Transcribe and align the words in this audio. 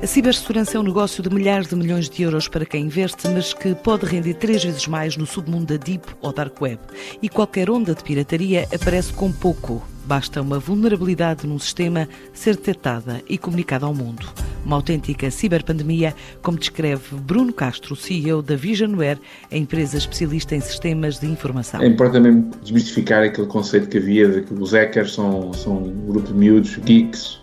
A 0.00 0.06
cibersegurança 0.06 0.76
é 0.76 0.80
um 0.80 0.84
negócio 0.84 1.24
de 1.24 1.28
milhares 1.28 1.66
de 1.66 1.74
milhões 1.74 2.08
de 2.08 2.22
euros 2.22 2.46
para 2.46 2.64
quem 2.64 2.84
investe, 2.84 3.26
mas 3.26 3.52
que 3.52 3.74
pode 3.74 4.06
render 4.06 4.34
três 4.34 4.62
vezes 4.62 4.86
mais 4.86 5.16
no 5.16 5.26
submundo 5.26 5.66
da 5.66 5.76
Deep 5.76 6.06
ou 6.20 6.32
Dark 6.32 6.62
Web. 6.62 6.78
E 7.20 7.28
qualquer 7.28 7.68
onda 7.68 7.96
de 7.96 8.04
pirataria 8.04 8.68
aparece 8.72 9.12
com 9.12 9.32
pouco. 9.32 9.82
Basta 10.04 10.40
uma 10.40 10.60
vulnerabilidade 10.60 11.48
num 11.48 11.58
sistema 11.58 12.08
ser 12.32 12.54
detectada 12.54 13.20
e 13.28 13.36
comunicada 13.36 13.86
ao 13.86 13.94
mundo. 13.94 14.24
Uma 14.64 14.76
autêntica 14.76 15.32
ciberpandemia, 15.32 16.14
como 16.42 16.58
descreve 16.58 17.16
Bruno 17.16 17.52
Castro, 17.52 17.96
CEO 17.96 18.40
da 18.40 18.54
Visionware, 18.54 19.18
a 19.50 19.56
empresa 19.56 19.98
especialista 19.98 20.54
em 20.54 20.60
sistemas 20.60 21.18
de 21.18 21.26
informação. 21.26 21.82
É 21.82 21.86
importante 21.88 22.22
também 22.22 22.48
desmistificar 22.62 23.24
aquele 23.24 23.48
conceito 23.48 23.88
que 23.88 23.98
havia 23.98 24.28
de 24.28 24.42
que 24.42 24.54
os 24.54 24.70
hackers 24.70 25.12
são, 25.12 25.52
são 25.52 25.76
um 25.76 26.06
grupo 26.06 26.28
de 26.28 26.34
miúdos, 26.34 26.78
geeks, 26.84 27.40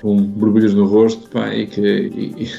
com 0.00 0.16
borbulhas 0.16 0.74
no 0.74 0.86
rosto 0.86 1.28
pá, 1.30 1.54
e 1.54 1.66
que 1.66 1.80
e, 1.80 2.44
e 2.44 2.50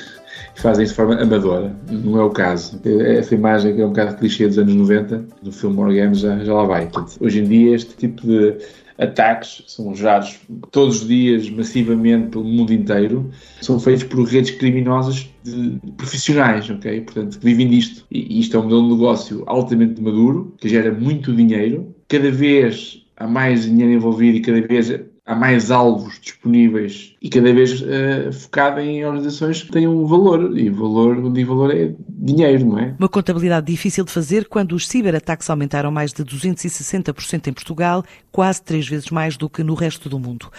fazem 0.55 0.83
isso 0.83 0.93
de 0.93 0.97
forma 0.97 1.15
amadora. 1.15 1.75
Não 1.89 2.19
é 2.19 2.23
o 2.23 2.29
caso. 2.29 2.79
Essa 2.85 3.35
imagem 3.35 3.75
que 3.75 3.81
é 3.81 3.85
um 3.85 3.89
bocado 3.89 4.17
clichê 4.17 4.47
dos 4.47 4.57
anos 4.57 4.73
90, 4.73 5.25
do 5.41 5.51
filme 5.51 5.95
Games, 5.95 6.19
já, 6.19 6.37
já 6.39 6.53
lá 6.53 6.65
vai. 6.65 6.87
Portanto, 6.87 7.17
hoje 7.19 7.39
em 7.39 7.47
dia, 7.47 7.75
este 7.75 7.95
tipo 7.95 8.25
de 8.25 8.57
ataques 8.97 9.63
são 9.67 9.93
gerados 9.95 10.39
todos 10.71 11.01
os 11.01 11.07
dias 11.07 11.49
massivamente 11.49 12.29
pelo 12.29 12.43
mundo 12.43 12.73
inteiro, 12.73 13.29
são 13.61 13.79
feitos 13.79 14.03
por 14.05 14.23
redes 14.23 14.51
criminosas 14.51 15.29
de 15.43 15.79
profissionais, 15.95 16.69
ok? 16.69 17.01
Portanto, 17.01 17.39
que 17.39 17.45
vivem 17.45 17.69
disto. 17.69 18.05
E 18.09 18.39
isto 18.39 18.57
é 18.57 18.59
um 18.59 18.63
modelo 18.63 18.83
de 18.83 18.93
negócio 18.93 19.43
altamente 19.45 20.01
maduro, 20.01 20.53
que 20.57 20.67
gera 20.67 20.91
muito 20.91 21.33
dinheiro. 21.33 21.95
Cada 22.07 22.31
vez 22.31 23.05
há 23.15 23.27
mais 23.27 23.65
dinheiro 23.65 23.93
envolvido 23.93 24.37
e 24.37 24.41
cada 24.41 24.61
vez 24.61 24.89
há 25.27 25.35
mais 25.35 25.69
alvos 25.69 26.19
disponíveis 26.21 27.13
e 27.21 27.29
cada 27.29 27.53
vez 27.53 27.81
uh, 27.81 28.31
focado 28.31 28.79
em 28.79 29.05
organizações 29.05 29.61
que 29.61 29.71
tenham 29.71 30.07
valor. 30.07 30.57
E 30.57 30.69
valor, 30.69 31.17
onde 31.17 31.43
valor 31.43 31.75
é 31.75 31.93
dinheiro, 32.07 32.65
não 32.65 32.79
é? 32.79 32.95
Uma 32.97 33.09
contabilidade 33.09 33.67
difícil 33.67 34.05
de 34.05 34.11
fazer 34.11 34.47
quando 34.47 34.71
os 34.71 34.87
ciberataques 34.87 35.49
aumentaram 35.49 35.91
mais 35.91 36.13
de 36.13 36.23
260% 36.23 37.47
em 37.47 37.53
Portugal, 37.53 38.03
quase 38.31 38.61
três 38.61 38.87
vezes 38.87 39.09
mais 39.09 39.35
do 39.35 39.49
que 39.49 39.61
no 39.61 39.73
resto 39.73 40.07
do 40.07 40.17
mundo. 40.17 40.49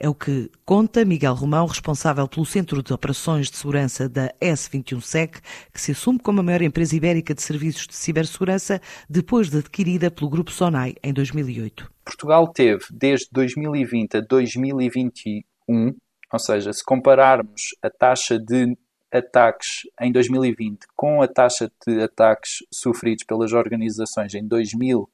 É 0.00 0.08
o 0.08 0.14
que 0.14 0.48
conta 0.64 1.04
Miguel 1.04 1.34
Romão, 1.34 1.66
responsável 1.66 2.28
pelo 2.28 2.46
Centro 2.46 2.80
de 2.84 2.92
Operações 2.92 3.50
de 3.50 3.56
Segurança 3.56 4.08
da 4.08 4.32
S21SEC, 4.40 5.40
que 5.74 5.80
se 5.80 5.90
assume 5.90 6.20
como 6.20 6.38
a 6.38 6.42
maior 6.44 6.62
empresa 6.62 6.94
ibérica 6.94 7.34
de 7.34 7.42
serviços 7.42 7.84
de 7.84 7.96
cibersegurança 7.96 8.80
depois 9.10 9.50
de 9.50 9.58
adquirida 9.58 10.08
pelo 10.08 10.30
Grupo 10.30 10.52
Sonai 10.52 10.94
em 11.02 11.12
2008. 11.12 11.90
Portugal 12.04 12.46
teve, 12.46 12.84
desde 12.92 13.26
2020 13.32 14.18
a 14.18 14.20
2021, 14.20 15.92
ou 16.32 16.38
seja, 16.38 16.72
se 16.72 16.84
compararmos 16.84 17.74
a 17.82 17.90
taxa 17.90 18.38
de 18.38 18.76
ataques 19.12 19.80
em 20.00 20.12
2020 20.12 20.86
com 20.94 21.22
a 21.22 21.26
taxa 21.26 21.72
de 21.86 22.02
ataques 22.02 22.58
sofridos 22.72 23.24
pelas 23.24 23.52
organizações 23.52 24.34
em 24.34 24.46
2020, 24.46 25.08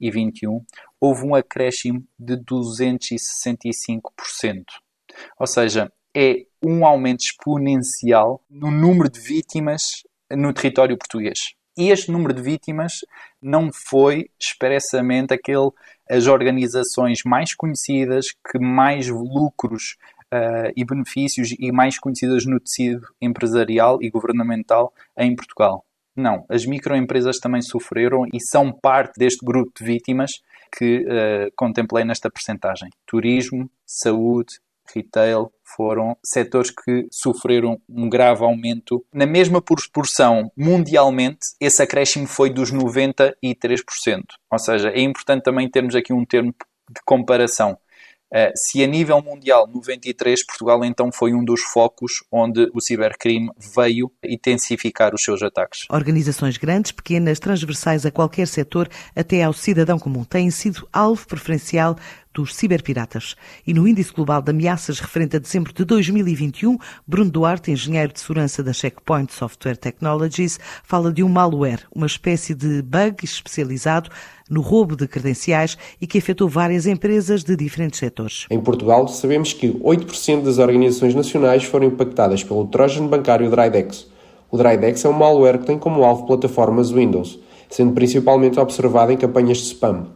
2021, 0.00 0.64
houve 1.00 1.26
um 1.26 1.34
acréscimo 1.34 2.04
de 2.18 2.36
265%. 2.36 4.64
Ou 5.38 5.46
seja, 5.46 5.92
é 6.16 6.46
um 6.62 6.84
aumento 6.84 7.20
exponencial 7.20 8.42
no 8.48 8.70
número 8.70 9.10
de 9.10 9.20
vítimas 9.20 10.02
no 10.30 10.52
território 10.52 10.96
português. 10.96 11.54
E 11.78 11.90
este 11.90 12.10
número 12.10 12.34
de 12.34 12.42
vítimas 12.42 13.00
não 13.40 13.70
foi 13.72 14.28
expressamente 14.38 15.32
aquele 15.32 15.70
as 16.08 16.26
organizações 16.26 17.20
mais 17.24 17.54
conhecidas 17.54 18.32
que 18.32 18.58
mais 18.58 19.08
lucros 19.08 19.96
uh, 20.34 20.72
e 20.76 20.84
benefícios 20.84 21.54
e 21.58 21.70
mais 21.70 21.98
conhecidas 21.98 22.44
no 22.44 22.58
tecido 22.58 23.06
empresarial 23.20 24.02
e 24.02 24.10
governamental 24.10 24.92
em 25.16 25.34
Portugal. 25.36 25.84
Não, 26.20 26.44
as 26.48 26.66
microempresas 26.66 27.38
também 27.38 27.62
sofreram 27.62 28.24
e 28.32 28.38
são 28.40 28.70
parte 28.70 29.18
deste 29.18 29.44
grupo 29.44 29.72
de 29.78 29.84
vítimas 29.84 30.30
que 30.76 30.98
uh, 30.98 31.50
contemplei 31.56 32.04
nesta 32.04 32.30
percentagem. 32.30 32.90
Turismo, 33.06 33.68
saúde, 33.86 34.54
retail 34.94 35.50
foram 35.76 36.16
setores 36.24 36.70
que 36.70 37.06
sofreram 37.10 37.80
um 37.88 38.08
grave 38.08 38.44
aumento. 38.44 39.04
Na 39.12 39.26
mesma 39.26 39.62
proporção, 39.62 40.50
mundialmente, 40.56 41.46
esse 41.60 41.82
acréscimo 41.82 42.26
foi 42.26 42.50
dos 42.50 42.72
93%. 42.72 43.32
Ou 44.50 44.58
seja, 44.58 44.90
é 44.90 45.00
importante 45.00 45.44
também 45.44 45.70
termos 45.70 45.94
aqui 45.94 46.12
um 46.12 46.24
termo 46.24 46.52
de 46.52 47.00
comparação. 47.04 47.78
Uh, 48.32 48.52
se 48.54 48.82
a 48.84 48.86
nível 48.86 49.20
mundial, 49.20 49.66
93, 49.66 50.46
Portugal 50.46 50.84
então 50.84 51.10
foi 51.10 51.34
um 51.34 51.44
dos 51.44 51.62
focos 51.62 52.22
onde 52.30 52.70
o 52.72 52.80
cibercrime 52.80 53.50
veio 53.74 54.10
intensificar 54.24 55.14
os 55.14 55.22
seus 55.22 55.42
ataques. 55.42 55.86
Organizações 55.90 56.56
grandes, 56.56 56.92
pequenas, 56.92 57.40
transversais 57.40 58.06
a 58.06 58.10
qualquer 58.10 58.46
setor, 58.46 58.88
até 59.16 59.42
ao 59.42 59.52
cidadão 59.52 59.98
comum, 59.98 60.22
têm 60.22 60.50
sido 60.50 60.88
alvo 60.92 61.26
preferencial 61.26 61.96
dos 62.32 62.54
ciberpiratas. 62.54 63.34
E 63.66 63.74
no 63.74 63.86
Índice 63.86 64.12
Global 64.12 64.40
de 64.40 64.50
Ameaças 64.50 65.00
referente 65.00 65.36
a 65.36 65.38
dezembro 65.38 65.72
de 65.72 65.84
2021, 65.84 66.78
Bruno 67.06 67.30
Duarte, 67.30 67.70
engenheiro 67.70 68.12
de 68.12 68.20
segurança 68.20 68.62
da 68.62 68.72
Checkpoint 68.72 69.32
Software 69.32 69.76
Technologies, 69.76 70.58
fala 70.84 71.12
de 71.12 71.22
um 71.22 71.28
malware, 71.28 71.86
uma 71.92 72.06
espécie 72.06 72.54
de 72.54 72.82
bug 72.82 73.24
especializado 73.24 74.10
no 74.50 74.60
roubo 74.60 74.96
de 74.96 75.06
credenciais 75.06 75.78
e 76.00 76.06
que 76.06 76.18
afetou 76.18 76.48
várias 76.48 76.86
empresas 76.86 77.44
de 77.44 77.54
diferentes 77.54 78.00
setores. 78.00 78.46
Em 78.50 78.60
Portugal, 78.60 79.06
sabemos 79.06 79.52
que 79.52 79.70
8% 79.70 80.42
das 80.42 80.58
organizações 80.58 81.14
nacionais 81.14 81.62
foram 81.62 81.86
impactadas 81.86 82.42
pelo 82.42 82.66
Trojan 82.66 83.06
bancário 83.06 83.48
Drydex. 83.48 84.08
O 84.50 84.56
Drydex 84.56 85.04
é 85.04 85.08
um 85.08 85.12
malware 85.12 85.60
que 85.60 85.66
tem 85.66 85.78
como 85.78 86.02
alvo 86.02 86.26
plataformas 86.26 86.90
Windows, 86.90 87.38
sendo 87.68 87.92
principalmente 87.92 88.58
observado 88.58 89.12
em 89.12 89.16
campanhas 89.16 89.58
de 89.58 89.64
spam. 89.64 90.08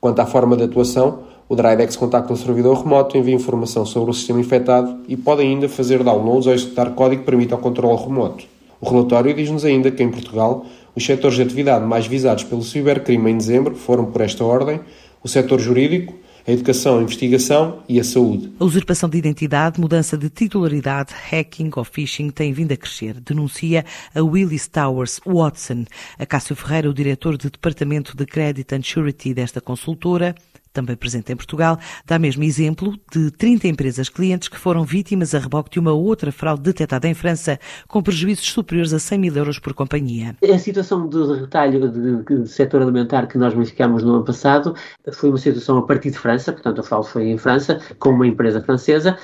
Quanto 0.00 0.18
à 0.18 0.26
forma 0.26 0.56
de 0.56 0.64
atuação, 0.64 1.20
o 1.48 1.54
Drydex 1.54 1.96
contacta 1.96 2.32
um 2.32 2.36
servidor 2.36 2.82
remoto, 2.82 3.16
envia 3.16 3.34
informação 3.34 3.84
sobre 3.84 4.10
o 4.10 4.14
sistema 4.14 4.40
infectado 4.40 5.00
e 5.06 5.16
pode 5.16 5.42
ainda 5.42 5.68
fazer 5.68 6.02
downloads 6.02 6.46
ou 6.46 6.54
executar 6.54 6.94
código 6.94 7.22
que 7.22 7.26
permita 7.26 7.54
o 7.54 7.58
controle 7.58 7.96
remoto. 7.96 8.44
O 8.80 8.88
relatório 8.88 9.34
diz-nos 9.34 9.64
ainda 9.64 9.90
que 9.90 10.02
em 10.02 10.10
Portugal 10.10 10.64
os 10.94 11.04
setores 11.04 11.36
de 11.36 11.42
atividade 11.42 11.84
mais 11.84 12.06
visados 12.06 12.44
pelo 12.44 12.62
cibercrime 12.62 13.30
em 13.30 13.36
dezembro 13.36 13.74
foram, 13.74 14.06
por 14.06 14.20
esta 14.20 14.44
ordem, 14.44 14.80
o 15.22 15.28
setor 15.28 15.60
jurídico, 15.60 16.14
a 16.46 16.52
educação, 16.52 16.98
a 16.98 17.02
investigação 17.02 17.82
e 17.88 18.00
a 18.00 18.04
saúde. 18.04 18.52
A 18.58 18.64
usurpação 18.64 19.08
de 19.08 19.18
identidade, 19.18 19.80
mudança 19.80 20.16
de 20.16 20.28
titularidade, 20.30 21.12
hacking 21.30 21.70
ou 21.76 21.84
phishing 21.84 22.30
têm 22.30 22.52
vindo 22.52 22.72
a 22.72 22.76
crescer, 22.76 23.20
denuncia 23.20 23.84
a 24.14 24.22
Willis 24.22 24.66
Towers 24.66 25.20
Watson. 25.24 25.84
A 26.18 26.26
Cássio 26.26 26.56
Ferreira, 26.56 26.88
o 26.88 26.94
diretor 26.94 27.36
de 27.36 27.50
Departamento 27.50 28.16
de 28.16 28.24
Credit 28.26 28.74
and 28.74 28.82
Surety 28.82 29.34
desta 29.34 29.60
consultora, 29.60 30.34
também 30.72 30.96
presente 30.96 31.32
em 31.32 31.36
Portugal, 31.36 31.78
dá 32.06 32.18
mesmo 32.18 32.42
exemplo 32.44 32.98
de 33.12 33.30
30 33.30 33.68
empresas 33.68 34.08
clientes 34.08 34.48
que 34.48 34.58
foram 34.58 34.84
vítimas 34.84 35.34
a 35.34 35.38
reboque 35.38 35.70
de 35.70 35.78
uma 35.78 35.92
outra 35.92 36.30
fraude 36.30 36.62
detectada 36.62 37.08
em 37.08 37.14
França, 37.14 37.58
com 37.88 38.02
prejuízos 38.02 38.46
superiores 38.50 38.92
a 38.92 38.98
100 38.98 39.18
mil 39.18 39.36
euros 39.36 39.58
por 39.58 39.74
companhia. 39.74 40.36
A 40.42 40.58
situação 40.58 41.08
de 41.08 41.40
retalho 41.40 41.90
de 41.90 42.48
setor 42.48 42.82
alimentar 42.82 43.26
que 43.26 43.38
nós 43.38 43.52
verificámos 43.52 44.02
no 44.02 44.14
ano 44.16 44.24
passado 44.24 44.74
foi 45.12 45.28
uma 45.28 45.38
situação 45.38 45.78
a 45.78 45.82
partir 45.82 46.10
de 46.10 46.18
França, 46.18 46.52
portanto 46.52 46.80
a 46.80 46.82
fraude 46.82 47.08
foi 47.08 47.28
em 47.28 47.38
França, 47.38 47.80
com 47.98 48.10
uma 48.10 48.26
empresa 48.26 48.60
francesa, 48.60 49.16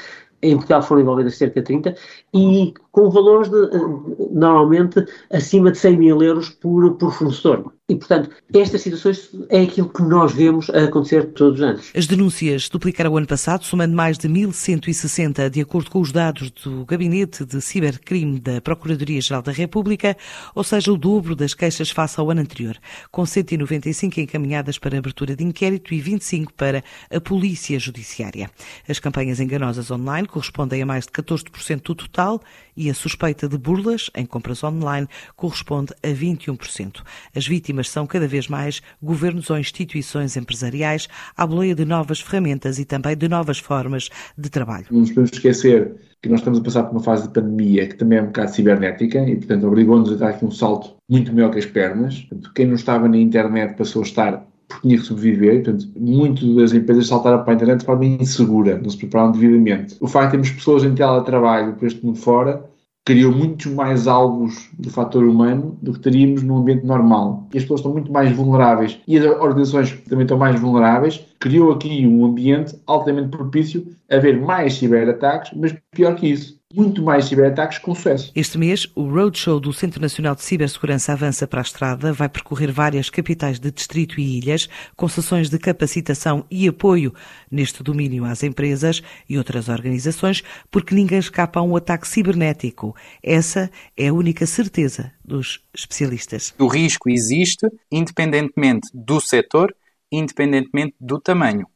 em 0.43 0.55
Portugal 0.55 0.83
foram 0.83 1.03
envolvidas 1.03 1.37
cerca 1.37 1.61
de 1.61 1.67
30, 1.67 1.95
e 2.35 2.75
com 2.97 3.11
valores 3.11 3.51
de, 3.51 3.63
eh, 3.63 4.29
normalmente 4.33 5.05
acima 5.31 5.71
de 5.71 5.77
100 5.77 5.99
mil 5.99 6.23
euros 6.23 6.49
por, 6.49 6.95
por 6.95 7.13
fornecedor. 7.13 7.71
E, 7.89 7.95
portanto, 7.95 8.31
estas 8.53 8.81
situações 8.81 9.31
é 9.49 9.61
aquilo 9.63 9.89
que 9.89 10.03
nós 10.03 10.33
vemos 10.33 10.69
acontecer 10.71 11.27
todos 11.35 11.61
os 11.61 11.65
anos. 11.65 11.93
As 11.95 12.07
denúncias 12.07 12.69
duplicaram 12.69 13.13
o 13.13 13.17
ano 13.17 13.29
passado, 13.29 13.65
somando 13.65 13.95
mais 13.95 14.19
de 14.19 14.29
1.160, 14.29 15.49
de 15.51 15.61
acordo 15.61 15.91
com 15.91 16.01
os 16.01 16.11
dados 16.11 16.51
do 16.51 16.85
Gabinete 16.85 17.45
de 17.45 17.61
Cibercrime 17.61 18.41
da 18.41 18.61
Procuradoria-Geral 18.61 19.43
da 19.43 19.53
República, 19.53 20.17
ou 20.53 20.65
seja, 20.65 20.91
o 20.91 20.97
dobro 20.97 21.37
das 21.37 21.55
queixas 21.55 21.91
face 21.91 22.19
ao 22.19 22.29
ano 22.29 22.41
anterior, 22.41 22.77
com 23.13 23.25
195 23.25 24.19
encaminhadas 24.19 24.79
para 24.79 24.99
abertura 24.99 25.37
de 25.37 25.45
inquérito 25.45 25.95
e 25.95 26.01
25 26.01 26.55
para 26.55 26.83
a 27.09 27.21
Polícia 27.21 27.79
Judiciária. 27.79 28.51
As 28.89 28.99
campanhas 28.99 29.39
enganosas 29.39 29.93
online 29.93 30.27
correspondem 30.27 30.83
a 30.83 30.87
mais 30.87 31.05
de 31.05 31.13
14% 31.13 31.83
do 31.83 31.95
total 31.95 32.41
e 32.77 32.91
a 32.91 32.95
suspeita 32.95 33.49
de 33.49 33.57
burlas 33.57 34.11
em 34.15 34.27
compras 34.27 34.63
online 34.63 35.09
corresponde 35.35 35.93
a 36.03 36.09
21%. 36.09 37.03
As 37.35 37.47
vítimas 37.47 37.89
são 37.89 38.07
cada 38.07 38.29
vez 38.29 38.49
mais 38.49 38.83
governos 39.03 39.51
ou 39.51 39.59
instituições 39.59 40.37
empresariais 40.37 41.09
à 41.37 41.47
boleia 41.47 41.75
de 41.75 41.85
novas 41.85 42.21
ferramentas 42.21 42.79
e 42.79 42.85
também 42.85 43.17
de 43.17 43.29
novas 43.29 43.59
formas 43.59 44.09
de 44.37 44.51
trabalho. 44.51 44.87
Não 44.91 45.01
nos 45.01 45.11
podemos 45.11 45.31
esquecer 45.33 45.95
que 46.23 46.29
nós 46.29 46.41
estamos 46.41 46.59
a 46.59 46.63
passar 46.63 46.85
por 46.85 46.93
uma 46.93 47.03
fase 47.03 47.29
de 47.29 47.35
pandemia 47.35 47.87
que 47.87 47.95
também 47.95 48.19
é 48.19 48.23
um 48.23 48.27
bocado 48.27 48.51
cibernética 48.51 49.19
e, 49.29 49.37
portanto, 49.37 49.67
obrigou-nos 49.67 50.13
a 50.13 50.17
dar 50.17 50.31
aqui 50.31 50.45
um 50.45 50.51
salto 50.51 50.97
muito 51.09 51.33
maior 51.33 51.51
que 51.51 51.59
as 51.59 51.67
pernas. 51.67 52.21
Portanto, 52.21 52.53
quem 52.55 52.67
não 52.67 52.75
estava 52.75 53.09
na 53.09 53.19
internet 53.19 53.77
passou 53.77 54.03
a 54.03 54.05
estar 54.05 54.46
porque 54.69 54.89
tinha 54.89 54.99
que 54.99 55.05
sobreviver. 55.05 55.63
Portanto, 55.63 55.89
muitas 55.97 56.55
das 56.55 56.73
empresas 56.73 57.07
saltaram 57.07 57.43
para 57.43 57.53
a 57.53 57.55
internet 57.55 57.81
de 57.81 57.87
forma 57.87 58.05
insegura, 58.05 58.79
não 58.79 58.91
se 58.91 58.97
prepararam 58.97 59.33
devidamente. 59.33 59.97
O 60.01 60.09
facto 60.09 60.27
de 60.27 60.31
termos 60.33 60.51
pessoas 60.51 60.85
em 60.85 60.95
teletrabalho 60.95 61.75
para 61.75 61.87
este 61.87 62.05
mundo 62.05 62.19
fora 62.19 62.65
criou 63.07 63.31
muitos 63.31 63.67
mais 63.67 64.09
alvos 64.09 64.69
do 64.77 64.91
fator 64.91 65.23
humano 65.23 65.79
do 65.81 65.93
que 65.93 66.01
teríamos 66.01 66.43
num 66.43 66.57
ambiente 66.57 66.85
normal. 66.85 67.47
E 67.55 67.59
as 67.59 67.63
pessoas 67.63 67.79
estão 67.79 67.93
muito 67.93 68.11
mais 68.11 68.35
vulneráveis 68.35 68.99
e 69.07 69.17
as 69.17 69.25
organizações 69.25 69.93
também 70.09 70.25
estão 70.25 70.37
mais 70.37 70.59
vulneráveis. 70.59 71.25
Criou 71.39 71.71
aqui 71.71 72.05
um 72.05 72.25
ambiente 72.25 72.77
altamente 72.85 73.29
propício 73.29 73.87
a 74.11 74.17
haver 74.17 74.41
mais 74.41 74.75
ciberataques, 74.75 75.53
mas 75.57 75.73
pior 75.93 76.17
que 76.17 76.27
isso, 76.27 76.59
muito 76.77 77.03
mais 77.03 77.25
ciberataques 77.25 77.79
com 77.79 77.95
sucesso. 77.95 78.31
Este 78.35 78.59
mês, 78.59 78.87
o 78.95 79.09
Roadshow 79.09 79.59
do 79.59 79.73
Centro 79.73 80.01
Nacional 80.01 80.35
de 80.35 80.43
Cibersegurança 80.43 81.13
avança 81.13 81.47
para 81.47 81.61
a 81.61 81.63
estrada, 81.63 82.13
vai 82.13 82.29
percorrer 82.29 82.71
várias 82.71 83.09
capitais 83.09 83.59
de 83.59 83.71
distrito 83.71 84.21
e 84.21 84.39
ilhas, 84.39 84.69
com 84.95 85.09
sessões 85.09 85.49
de 85.49 85.59
capacitação 85.59 86.45
e 86.51 86.69
apoio 86.69 87.15
neste 87.51 87.83
domínio 87.83 88.27
às 88.27 88.43
empresas 88.43 89.03
e 89.27 89.39
outras 89.39 89.71
organizações, 89.71 90.43
porque 90.71 90.95
ninguém 90.95 91.19
escapa 91.19 91.61
a 91.61 91.63
um 91.63 91.75
ataque 91.75 92.07
cibernético. 92.07 92.95
Essa 93.23 93.71
é 93.97 94.09
a 94.09 94.13
única 94.13 94.45
certeza 94.45 95.13
dos 95.25 95.61
especialistas. 95.75 96.55
O 96.59 96.67
risco 96.67 97.09
existe, 97.09 97.67
independentemente 97.91 98.89
do 98.93 99.19
setor, 99.19 99.75
independentemente 100.13 100.95
do 101.01 101.19
tamanho. 101.19 101.67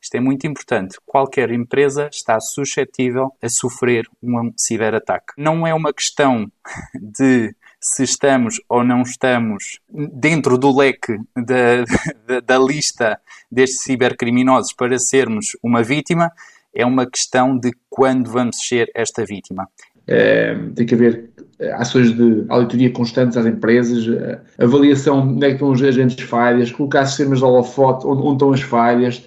Isto 0.00 0.16
é 0.16 0.20
muito 0.20 0.46
importante. 0.46 0.96
Qualquer 1.04 1.50
empresa 1.50 2.08
está 2.12 2.40
suscetível 2.40 3.32
a 3.42 3.48
sofrer 3.48 4.06
um 4.22 4.52
ciberataque. 4.56 5.34
Não 5.36 5.66
é 5.66 5.74
uma 5.74 5.92
questão 5.92 6.50
de 6.94 7.54
se 7.80 8.02
estamos 8.02 8.60
ou 8.68 8.82
não 8.82 9.02
estamos 9.02 9.78
dentro 9.88 10.58
do 10.58 10.76
leque 10.76 11.16
da, 11.36 11.84
da, 12.26 12.40
da 12.40 12.58
lista 12.58 13.20
destes 13.50 13.82
cibercriminosos 13.82 14.72
para 14.72 14.98
sermos 14.98 15.56
uma 15.62 15.82
vítima, 15.82 16.30
é 16.74 16.84
uma 16.84 17.08
questão 17.08 17.56
de 17.56 17.70
quando 17.88 18.30
vamos 18.30 18.66
ser 18.66 18.90
esta 18.94 19.24
vítima. 19.24 19.68
É, 20.06 20.54
tem 20.74 20.86
que 20.86 20.94
haver 20.94 21.30
eh, 21.58 21.72
ações 21.72 22.14
de 22.14 22.44
auditoria 22.48 22.90
constantes 22.90 23.36
às 23.36 23.44
empresas, 23.44 24.06
eh, 24.08 24.38
avaliação 24.58 25.20
onde 25.20 25.44
é 25.44 25.48
que 25.48 25.54
estão 25.54 25.70
os 25.70 25.82
agentes 25.82 26.24
falhas, 26.24 26.70
colocar 26.70 27.04
sistemas 27.04 27.40
de 27.40 27.44
holofote 27.44 28.06
onde, 28.06 28.22
onde 28.22 28.32
estão 28.34 28.52
as 28.52 28.62
falhas, 28.62 29.22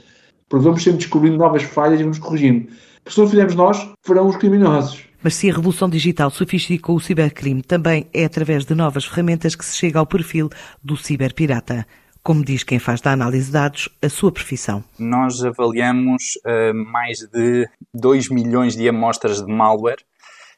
porque 0.51 0.65
vamos 0.65 0.83
sempre 0.83 0.99
descobrindo 0.99 1.37
novas 1.37 1.63
falhas 1.63 2.01
e 2.01 2.03
vamos 2.03 2.19
corrigindo. 2.19 2.67
Porque 3.01 3.15
se 3.15 3.21
não 3.21 3.29
fizermos 3.29 3.55
nós, 3.55 3.89
farão 4.05 4.27
os 4.27 4.35
criminosos. 4.35 5.05
Mas 5.23 5.35
se 5.35 5.49
a 5.49 5.53
revolução 5.53 5.89
digital 5.89 6.29
sofisticou 6.29 6.97
o 6.97 6.99
cibercrime, 6.99 7.63
também 7.63 8.05
é 8.13 8.25
através 8.25 8.65
de 8.65 8.75
novas 8.75 9.05
ferramentas 9.05 9.55
que 9.55 9.63
se 9.63 9.77
chega 9.77 9.97
ao 9.97 10.05
perfil 10.05 10.49
do 10.83 10.97
ciberpirata. 10.97 11.87
Como 12.21 12.43
diz 12.43 12.65
quem 12.65 12.79
faz 12.79 12.99
da 12.99 13.13
análise 13.13 13.45
de 13.45 13.53
dados 13.53 13.87
a 14.01 14.09
sua 14.09 14.29
profissão. 14.29 14.83
Nós 14.99 15.41
avaliamos 15.41 16.33
uh, 16.45 16.73
mais 16.73 17.19
de 17.19 17.65
2 17.93 18.29
milhões 18.29 18.75
de 18.75 18.89
amostras 18.89 19.41
de 19.41 19.49
malware 19.49 20.03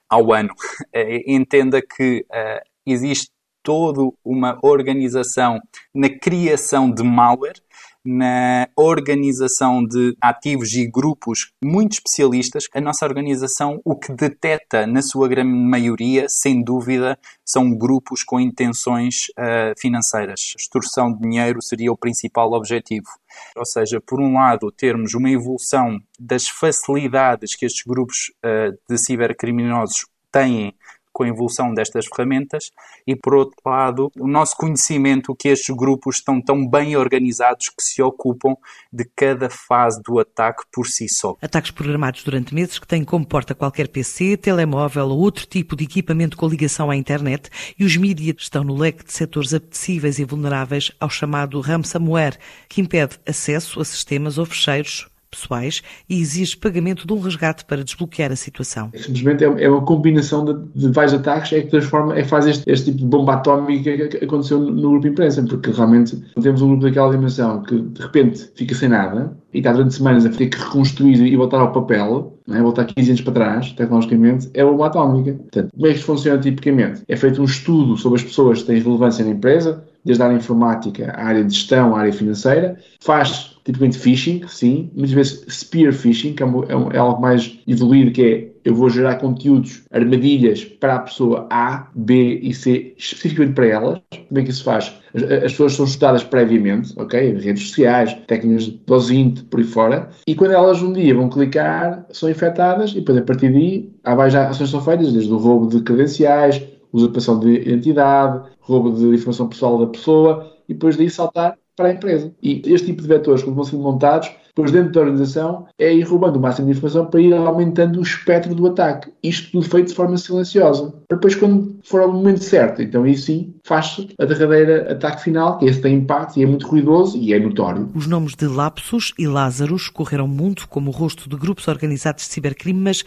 ao 0.09 0.33
ano. 0.33 0.53
Uh, 0.87 1.21
entenda 1.31 1.79
que 1.81 2.25
uh, 2.31 2.65
existe 2.83 3.29
toda 3.61 4.11
uma 4.25 4.57
organização 4.63 5.61
na 5.93 6.09
criação 6.09 6.91
de 6.91 7.03
malware 7.03 7.61
na 8.05 8.67
organização 8.75 9.83
de 9.83 10.15
ativos 10.21 10.73
e 10.73 10.85
grupos 10.85 11.51
muito 11.63 11.93
especialistas. 11.93 12.65
A 12.73 12.81
nossa 12.81 13.05
organização, 13.05 13.79
o 13.85 13.95
que 13.95 14.11
detecta, 14.11 14.85
na 14.85 15.01
sua 15.01 15.27
grande 15.27 15.51
maioria, 15.53 16.25
sem 16.27 16.63
dúvida, 16.63 17.17
são 17.45 17.75
grupos 17.75 18.23
com 18.23 18.39
intenções 18.39 19.27
uh, 19.37 19.79
financeiras. 19.79 20.53
Extorsão 20.57 21.13
de 21.13 21.19
dinheiro 21.21 21.61
seria 21.61 21.91
o 21.91 21.97
principal 21.97 22.51
objetivo. 22.53 23.07
Ou 23.55 23.65
seja, 23.65 24.01
por 24.01 24.19
um 24.19 24.33
lado, 24.33 24.71
termos 24.71 25.13
uma 25.13 25.29
evolução 25.29 25.99
das 26.19 26.47
facilidades 26.47 27.55
que 27.55 27.65
estes 27.65 27.83
grupos 27.85 28.31
uh, 28.43 28.77
de 28.89 28.97
cibercriminosos 28.97 30.05
têm 30.31 30.73
com 31.13 31.23
a 31.23 31.27
evolução 31.27 31.73
destas 31.73 32.05
ferramentas 32.07 32.71
e, 33.07 33.15
por 33.15 33.35
outro 33.35 33.55
lado, 33.65 34.11
o 34.19 34.27
nosso 34.27 34.57
conhecimento 34.57 35.35
que 35.35 35.47
estes 35.47 35.73
grupos 35.75 36.17
estão 36.17 36.41
tão 36.41 36.67
bem 36.67 36.97
organizados 36.97 37.69
que 37.69 37.83
se 37.83 38.01
ocupam 38.01 38.55
de 38.91 39.05
cada 39.15 39.49
fase 39.49 40.01
do 40.01 40.19
ataque 40.19 40.63
por 40.71 40.87
si 40.87 41.07
só. 41.07 41.37
Ataques 41.41 41.71
programados 41.71 42.23
durante 42.23 42.53
meses 42.53 42.79
que 42.79 42.87
têm 42.87 43.03
como 43.03 43.25
porta 43.25 43.53
qualquer 43.53 43.87
PC, 43.87 44.37
telemóvel 44.37 45.07
ou 45.07 45.19
outro 45.19 45.45
tipo 45.45 45.75
de 45.75 45.83
equipamento 45.83 46.35
com 46.35 46.47
ligação 46.47 46.89
à 46.89 46.95
internet 46.95 47.49
e 47.77 47.85
os 47.85 47.95
mídias 47.95 48.23
estão 48.39 48.63
no 48.63 48.75
leque 48.75 49.05
de 49.05 49.13
setores 49.13 49.53
apetecíveis 49.53 50.17
e 50.17 50.25
vulneráveis 50.25 50.91
ao 50.99 51.09
chamado 51.09 51.61
ransomware, 51.61 52.37
que 52.67 52.81
impede 52.81 53.19
acesso 53.27 53.79
a 53.79 53.85
sistemas 53.85 54.37
ou 54.37 54.45
fecheiros 54.45 55.07
pessoais 55.35 55.81
e 56.09 56.21
exige 56.21 56.57
pagamento 56.57 57.05
de 57.07 57.13
um 57.13 57.19
resgate 57.19 57.65
para 57.65 57.83
desbloquear 57.83 58.31
a 58.31 58.35
situação. 58.35 58.91
Simplesmente 58.95 59.43
é, 59.43 59.63
é 59.63 59.69
uma 59.69 59.81
combinação 59.81 60.45
de, 60.45 60.87
vários 60.89 61.13
ataques 61.13 61.53
é 61.53 61.61
que 61.61 61.69
transforma, 61.69 62.17
é 62.17 62.21
que 62.21 62.27
faz 62.27 62.47
este, 62.47 62.69
este, 62.69 62.85
tipo 62.85 62.99
de 62.99 63.05
bomba 63.05 63.33
atómica 63.33 64.07
que 64.07 64.23
aconteceu 64.23 64.59
no 64.59 64.91
grupo 64.91 65.07
imprensa, 65.07 65.43
porque 65.43 65.71
realmente 65.71 66.21
temos 66.41 66.61
um 66.61 66.69
grupo 66.69 66.83
daquela 66.83 67.11
dimensão 67.11 67.61
que 67.63 67.79
de 67.79 68.01
repente 68.01 68.49
fica 68.55 68.75
sem 68.75 68.89
nada 68.89 69.35
e 69.53 69.59
está 69.59 69.71
durante 69.71 69.93
semanas 69.93 70.25
a 70.25 70.29
ter 70.29 70.47
que 70.47 70.57
reconstruir 70.57 71.21
e 71.21 71.35
voltar 71.35 71.59
ao 71.59 71.71
papel, 71.71 72.39
é? 72.49 72.61
voltar 72.61 72.85
15 72.85 73.09
anos 73.09 73.21
para 73.21 73.33
trás, 73.33 73.71
tecnologicamente, 73.73 74.49
é 74.53 74.63
uma 74.63 74.71
bomba 74.71 74.87
atómica. 74.87 75.33
Portanto, 75.33 75.69
como 75.73 75.87
é 75.87 75.89
que 75.91 75.95
isto 75.95 76.05
funciona 76.05 76.39
tipicamente? 76.39 77.03
É 77.07 77.15
feito 77.15 77.41
um 77.41 77.45
estudo 77.45 77.95
sobre 77.97 78.19
as 78.19 78.23
pessoas 78.23 78.61
que 78.61 78.67
têm 78.67 78.81
relevância 78.81 79.23
na 79.23 79.31
empresa, 79.31 79.83
desde 80.03 80.21
a 80.23 80.27
área 80.27 80.37
informática 80.37 81.11
à 81.11 81.25
área 81.25 81.43
de 81.43 81.53
gestão, 81.53 81.95
à 81.95 81.99
área 81.99 82.13
financeira, 82.13 82.77
faz 83.01 83.53
tipicamente 83.63 83.97
phishing, 83.97 84.41
sim, 84.47 84.91
muitas 84.93 85.13
vezes 85.13 85.45
spear 85.49 85.93
phishing, 85.93 86.33
que 86.33 86.43
é, 86.43 86.45
um, 86.45 86.91
é, 86.91 86.97
algo 86.97 87.21
mais 87.21 87.59
evoluído, 87.67 88.11
que 88.11 88.21
é 88.21 88.53
eu 88.65 88.73
vou 88.73 88.89
gerar 88.89 89.15
conteúdos, 89.15 89.83
armadilhas 89.91 90.63
para 90.63 90.95
a 90.95 90.99
pessoa 90.99 91.47
A, 91.49 91.89
B 91.93 92.39
e 92.41 92.53
C, 92.53 92.93
especificamente 92.97 93.55
para 93.55 93.67
elas. 93.67 93.99
Como 94.29 94.39
é 94.39 94.43
que 94.43 94.51
isso 94.51 94.63
faz? 94.63 94.93
As, 95.13 95.23
as 95.23 95.51
pessoas 95.51 95.73
são 95.73 95.85
estudadas 95.85 96.23
previamente, 96.23 96.93
ok? 96.95 97.37
Redes 97.39 97.67
sociais, 97.67 98.15
técnicas 98.25 98.63
de 98.63 98.81
dosint, 98.85 99.43
por 99.49 99.59
aí 99.59 99.65
fora. 99.65 100.09
E 100.25 100.33
quando 100.33 100.51
elas 100.51 100.81
um 100.81 100.93
dia 100.93 101.13
vão 101.13 101.29
clicar, 101.29 102.05
são 102.11 102.29
infectadas 102.29 102.91
e 102.91 102.95
depois 102.95 103.17
a 103.17 103.21
partir 103.21 103.51
daí 103.51 103.91
há 104.03 104.15
várias 104.15 104.35
ações 104.35 104.69
que 104.69 104.71
são 104.71 104.81
feitas, 104.81 105.11
desde 105.11 105.31
o 105.31 105.37
roubo 105.37 105.67
de 105.67 105.81
credenciais, 105.81 106.61
usurpação 106.93 107.39
de 107.39 107.49
identidade, 107.49 108.49
roubo 108.59 108.91
de 108.91 109.05
informação 109.07 109.49
pessoal 109.49 109.77
da 109.79 109.87
pessoa 109.87 110.49
e 110.69 110.73
depois 110.73 110.95
daí 110.95 111.09
saltar 111.09 111.57
para 111.75 111.89
a 111.89 111.93
empresa. 111.93 112.33
E 112.41 112.61
este 112.65 112.87
tipo 112.87 113.01
de 113.01 113.07
vetores, 113.07 113.43
quando 113.43 113.55
vão 113.55 113.63
sendo 113.63 113.81
montados, 113.81 114.31
depois 114.55 114.71
dentro 114.71 114.91
da 114.91 114.99
organização, 115.01 115.65
é 115.79 115.91
ir 115.91 116.03
roubando 116.03 116.37
o 116.37 116.39
máximo 116.39 116.67
de 116.67 116.73
informação 116.73 117.07
para 117.07 117.19
ir 117.19 117.33
aumentando 117.33 117.99
o 117.99 118.03
espectro 118.03 118.53
do 118.53 118.67
ataque. 118.67 119.11
Isto 119.23 119.51
tudo 119.51 119.67
feito 119.67 119.87
de 119.87 119.95
forma 119.95 120.15
silenciosa. 120.15 120.93
Para 121.07 121.17
depois, 121.17 121.33
quando 121.33 121.79
for 121.83 122.01
ao 122.01 122.13
momento 122.13 122.43
certo, 122.43 122.83
então 122.83 123.01
aí 123.01 123.17
sim 123.17 123.55
faz-se 123.65 124.09
a 124.19 124.25
derradeira 124.25 124.91
ataque 124.91 125.23
final, 125.23 125.57
que 125.57 125.65
esse 125.65 125.81
tem 125.81 125.95
impacto 125.95 126.37
e 126.37 126.43
é 126.43 126.45
muito 126.45 126.67
ruidoso 126.67 127.17
e 127.17 127.33
é 127.33 127.39
notório. 127.39 127.89
Os 127.95 128.05
nomes 128.05 128.35
de 128.35 128.45
Lapsus 128.45 129.11
e 129.17 129.25
Lázaros 129.25 129.89
correram 129.89 130.27
muito 130.27 130.69
como 130.69 130.91
o 130.91 130.93
rosto 130.93 131.27
de 131.27 131.35
grupos 131.35 131.67
organizados 131.67 132.23
de 132.25 132.29
cibercrime, 132.29 132.79
mas 132.79 133.03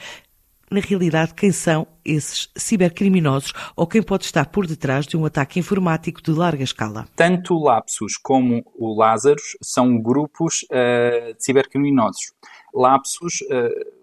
na 0.71 0.81
realidade, 0.81 1.35
quem 1.35 1.53
são 1.53 1.87
esses 2.05 2.49
cibercriminosos 2.57 3.53
ou 3.77 3.87
quem 3.87 4.03
pode 4.03 4.25
estar 4.25 4.47
por 4.47 4.67
detrás 4.67 5.07
de 5.07 5.17
um 5.17 5.25
ataque 5.25 5.59
informático 5.59 6.23
de 6.23 6.33
larga 6.33 6.65
escala? 6.65 7.07
Tanto 7.15 7.55
o 7.55 7.65
Lapsus 7.65 8.17
como 8.17 8.65
o 8.75 8.97
Lázaros 8.97 9.57
são 9.63 10.01
grupos 10.01 10.63
uh, 10.65 11.35
de 11.35 11.45
cibercriminosos. 11.45 12.33
Lapsus 12.75 13.41
uh, 13.43 13.97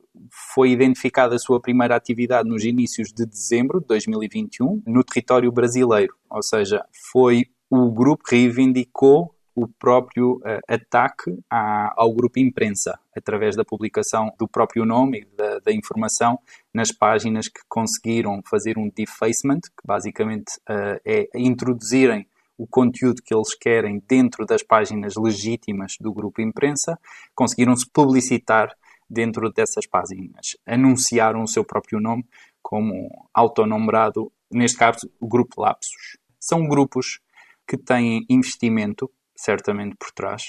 foi 0.54 0.72
identificada 0.72 1.36
a 1.36 1.40
sua 1.40 1.60
primeira 1.60 1.96
atividade 1.96 2.48
nos 2.48 2.64
inícios 2.64 3.12
de 3.12 3.26
dezembro 3.26 3.82
de 3.82 3.88
2021 3.88 4.84
no 4.86 5.04
território 5.04 5.52
brasileiro, 5.52 6.16
ou 6.30 6.42
seja, 6.42 6.84
foi 7.12 7.46
o 7.70 7.92
grupo 7.92 8.24
que 8.24 8.36
reivindicou 8.36 9.34
o 9.56 9.68
próprio 9.68 10.38
uh, 10.38 10.60
ataque 10.68 11.38
à, 11.50 11.94
ao 11.96 12.14
grupo 12.14 12.40
imprensa, 12.40 13.00
através 13.16 13.56
da 13.56 13.64
publicação 13.64 14.32
do 14.38 14.48
próprio 14.48 14.86
nome 14.86 15.22
e 15.22 15.36
da, 15.36 15.60
da, 15.60 15.72
informação 15.72 16.40
nas 16.74 16.92
páginas 16.92 17.48
que 17.48 17.62
conseguiram 17.70 18.42
fazer 18.50 18.78
um 18.78 18.90
defacement, 18.90 19.62
que 19.62 19.86
basicamente 19.86 20.58
uh, 20.70 21.00
é 21.06 21.28
introduzirem 21.36 22.28
o 22.58 22.68
conteúdo 22.68 23.22
que 23.24 23.34
eles 23.34 23.56
querem 23.56 24.02
dentro 24.08 24.46
das 24.46 24.64
páginas 24.64 25.16
legítimas 25.16 25.98
do 26.00 26.14
grupo 26.14 26.42
imprensa, 26.42 27.00
conseguiram 27.36 27.76
se 27.76 27.90
publicitar 27.90 28.76
dentro 29.10 29.52
dessas 29.52 29.86
páginas, 29.86 30.58
anunciaram 30.66 31.44
o 31.44 31.48
seu 31.48 31.64
próprio 31.64 32.00
nome 32.00 32.26
como 32.62 33.10
autonombrado, 33.34 34.32
neste 34.52 34.78
caso, 34.78 35.12
o 35.20 35.28
grupo 35.28 35.62
Lapsus. 35.62 36.18
São 36.40 36.68
grupos 36.68 37.20
que 37.68 37.78
têm 37.78 38.26
investimento 38.30 39.12
certamente 39.36 39.96
por 39.98 40.12
trás. 40.12 40.44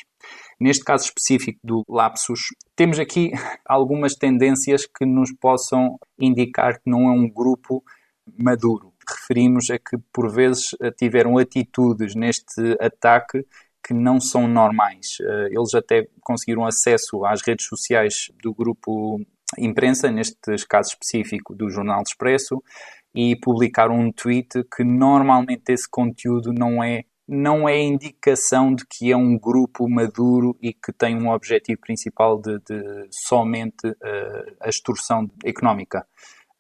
Neste 0.61 0.85
caso 0.85 1.05
específico 1.05 1.59
do 1.63 1.83
lapsus, 1.89 2.41
temos 2.77 2.99
aqui 2.99 3.33
algumas 3.67 4.15
tendências 4.15 4.87
que 4.87 5.05
nos 5.05 5.33
possam 5.33 5.99
indicar 6.19 6.75
que 6.75 6.91
não 6.91 7.09
é 7.09 7.11
um 7.11 7.29
grupo 7.29 7.83
maduro. 8.39 8.93
Referimos 9.09 9.69
a 9.71 9.79
que, 9.79 9.99
por 10.13 10.33
vezes, 10.33 10.69
tiveram 10.97 11.37
atitudes 11.37 12.15
neste 12.15 12.77
ataque 12.81 13.45
que 13.87 13.93
não 13.93 14.19
são 14.19 14.49
normais. 14.49 15.19
Eh, 15.21 15.49
eles 15.51 15.75
até 15.75 16.09
conseguiram 16.23 16.65
acesso 16.65 17.25
às 17.27 17.43
redes 17.43 17.67
sociais 17.67 18.31
do 18.43 18.55
grupo 18.55 19.21
imprensa, 19.59 20.11
neste 20.11 20.67
caso 20.67 20.91
específico 20.91 21.55
do 21.55 21.69
Jornal 21.69 22.03
Expresso, 22.03 22.63
e 23.15 23.37
publicaram 23.37 23.95
um 23.95 24.11
tweet 24.11 24.65
que 24.75 24.83
normalmente 24.83 25.71
esse 25.71 25.89
conteúdo 25.89 26.53
não 26.53 26.83
é 26.83 27.05
não 27.27 27.69
é 27.69 27.81
indicação 27.81 28.75
de 28.75 28.85
que 28.87 29.11
é 29.11 29.17
um 29.17 29.39
grupo 29.39 29.89
maduro 29.89 30.57
e 30.61 30.73
que 30.73 30.93
tem 30.93 31.17
um 31.17 31.31
objetivo 31.31 31.81
principal 31.81 32.41
de, 32.41 32.59
de 32.59 33.09
somente 33.11 33.89
uh, 33.89 34.57
a 34.61 34.69
extorsão 34.69 35.31
económica. 35.45 36.07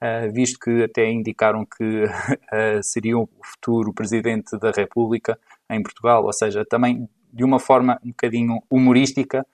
Uh, 0.02 0.32
visto 0.32 0.58
que 0.58 0.84
até 0.84 1.10
indicaram 1.10 1.66
que 1.66 2.04
uh, 2.04 2.82
seria 2.82 3.18
o 3.18 3.28
futuro 3.42 3.92
presidente 3.92 4.58
da 4.58 4.70
República 4.70 5.38
em 5.70 5.82
Portugal, 5.82 6.24
ou 6.24 6.32
seja, 6.32 6.64
também 6.64 7.08
de 7.32 7.44
uma 7.44 7.58
forma 7.58 8.00
um 8.02 8.08
bocadinho 8.08 8.62
humorística, 8.70 9.44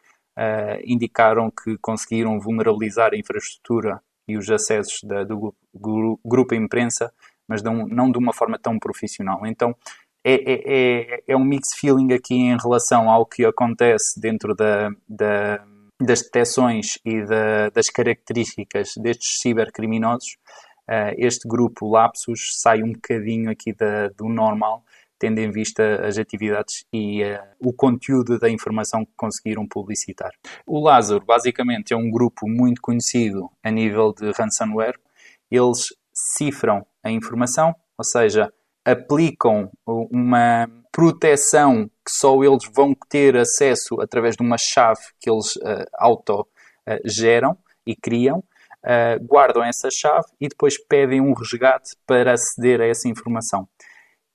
indicaram 0.84 1.50
que 1.50 1.76
conseguiram 1.78 2.38
vulnerabilizar 2.40 3.12
a 3.12 3.16
infraestrutura 3.16 4.00
e 4.26 4.38
os 4.38 4.48
acessos 4.50 5.00
da, 5.02 5.24
do 5.24 5.54
grupo 6.24 6.54
imprensa, 6.54 7.12
mas 7.48 7.62
não, 7.62 7.86
não 7.86 8.10
de 8.10 8.16
uma 8.16 8.32
forma 8.32 8.58
tão 8.58 8.78
profissional. 8.78 9.46
Então, 9.46 9.74
é, 10.24 10.34
é, 10.34 11.22
é 11.28 11.36
um 11.36 11.44
mixed 11.44 11.78
feeling 11.78 12.12
aqui 12.12 12.34
em 12.34 12.56
relação 12.56 13.08
ao 13.08 13.24
que 13.24 13.44
acontece 13.44 14.20
dentro 14.20 14.54
da, 14.54 14.90
da, 15.08 15.64
das 16.00 16.22
detecções 16.22 16.98
e 17.04 17.24
da, 17.24 17.70
das 17.70 17.88
características 17.88 18.90
destes 18.96 19.40
cibercriminosos. 19.40 20.36
Uh, 20.88 21.14
este 21.16 21.48
grupo 21.48 21.88
Lapsus 21.88 22.60
sai 22.60 22.82
um 22.82 22.92
bocadinho 22.92 23.50
aqui 23.50 23.72
da, 23.72 24.08
do 24.08 24.28
normal, 24.28 24.84
tendo 25.18 25.38
em 25.38 25.50
vista 25.50 26.04
as 26.04 26.18
atividades 26.18 26.84
e 26.92 27.22
uh, 27.22 27.38
o 27.60 27.72
conteúdo 27.72 28.38
da 28.38 28.50
informação 28.50 29.04
que 29.04 29.12
conseguiram 29.16 29.66
publicitar. 29.66 30.32
O 30.66 30.80
Lázaro, 30.80 31.24
basicamente, 31.24 31.92
é 31.92 31.96
um 31.96 32.10
grupo 32.10 32.48
muito 32.48 32.80
conhecido 32.82 33.48
a 33.62 33.70
nível 33.70 34.12
de 34.12 34.32
ransomware. 34.32 34.98
Eles 35.50 35.94
cifram 36.12 36.84
a 37.04 37.10
informação, 37.10 37.74
ou 37.96 38.04
seja, 38.04 38.52
aplicam 38.84 39.70
uma 39.86 40.68
proteção 40.92 41.86
que 42.04 42.10
só 42.10 42.42
eles 42.42 42.64
vão 42.74 42.94
ter 43.08 43.36
acesso 43.36 44.00
através 44.00 44.36
de 44.36 44.42
uma 44.42 44.58
chave 44.58 45.00
que 45.20 45.30
eles 45.30 45.56
uh, 45.56 45.84
auto 45.94 46.40
uh, 46.40 46.46
geram 47.04 47.56
e 47.86 47.94
criam, 47.94 48.38
uh, 48.38 49.24
guardam 49.24 49.62
essa 49.62 49.90
chave 49.90 50.26
e 50.40 50.48
depois 50.48 50.76
pedem 50.78 51.20
um 51.20 51.32
resgate 51.32 51.96
para 52.06 52.32
aceder 52.32 52.80
a 52.80 52.86
essa 52.86 53.08
informação. 53.08 53.68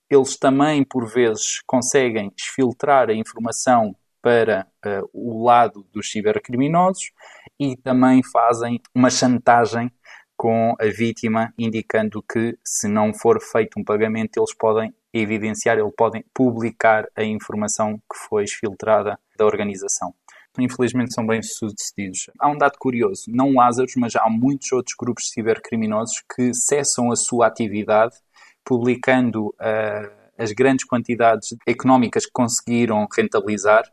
Eles 0.10 0.38
também, 0.38 0.84
por 0.84 1.08
vezes, 1.08 1.62
conseguem 1.66 2.32
exfiltrar 2.38 3.10
a 3.10 3.14
informação 3.14 3.96
para 4.22 4.68
o 5.14 5.44
lado 5.44 5.86
dos 5.92 6.10
cibercriminosos 6.10 7.12
e 7.60 7.75
também 7.78 8.22
fazem 8.24 8.82
uma 8.94 9.10
chantagem 9.10 9.92
com 10.38 10.75
a 10.80 10.86
vítima, 10.86 11.54
indicando 11.58 12.22
que 12.22 12.58
se 12.63 12.88
não 12.88 13.13
for 13.13 13.42
feito 13.42 13.80
um 13.80 13.84
pagamento, 13.84 14.38
eles 14.38 14.54
podem 14.54 14.94
evidenciar, 15.13 15.77
eles 15.77 15.94
podem 15.96 16.24
publicar 16.34 17.08
a 17.15 17.24
informação 17.24 17.98
que 17.98 18.18
foi 18.27 18.44
exfiltrada 18.44 19.18
da 19.38 19.46
organização. 19.46 20.13
Infelizmente 20.60 21.13
são 21.13 21.25
bem 21.25 21.42
sucedidos. 21.42 22.30
Há 22.39 22.50
um 22.50 22.58
dado 22.58 22.77
curioso, 22.77 23.24
não 23.27 23.54
Lázaros, 23.56 23.94
mas 23.98 24.15
há 24.15 24.30
muitos 24.30 24.72
outros 24.72 24.96
grupos 24.98 25.30
cibercriminosos 25.30 26.24
que 26.34 26.54
cessam 26.54 27.12
a 27.12 27.15
sua 27.15 27.48
atividade 27.48 28.15
publicando 28.63 29.48
uh, 29.48 30.25
as 30.38 30.51
grandes 30.51 30.86
quantidades 30.86 31.50
económicas 31.68 32.25
que 32.25 32.32
conseguiram 32.32 33.08
rentabilizar 33.15 33.84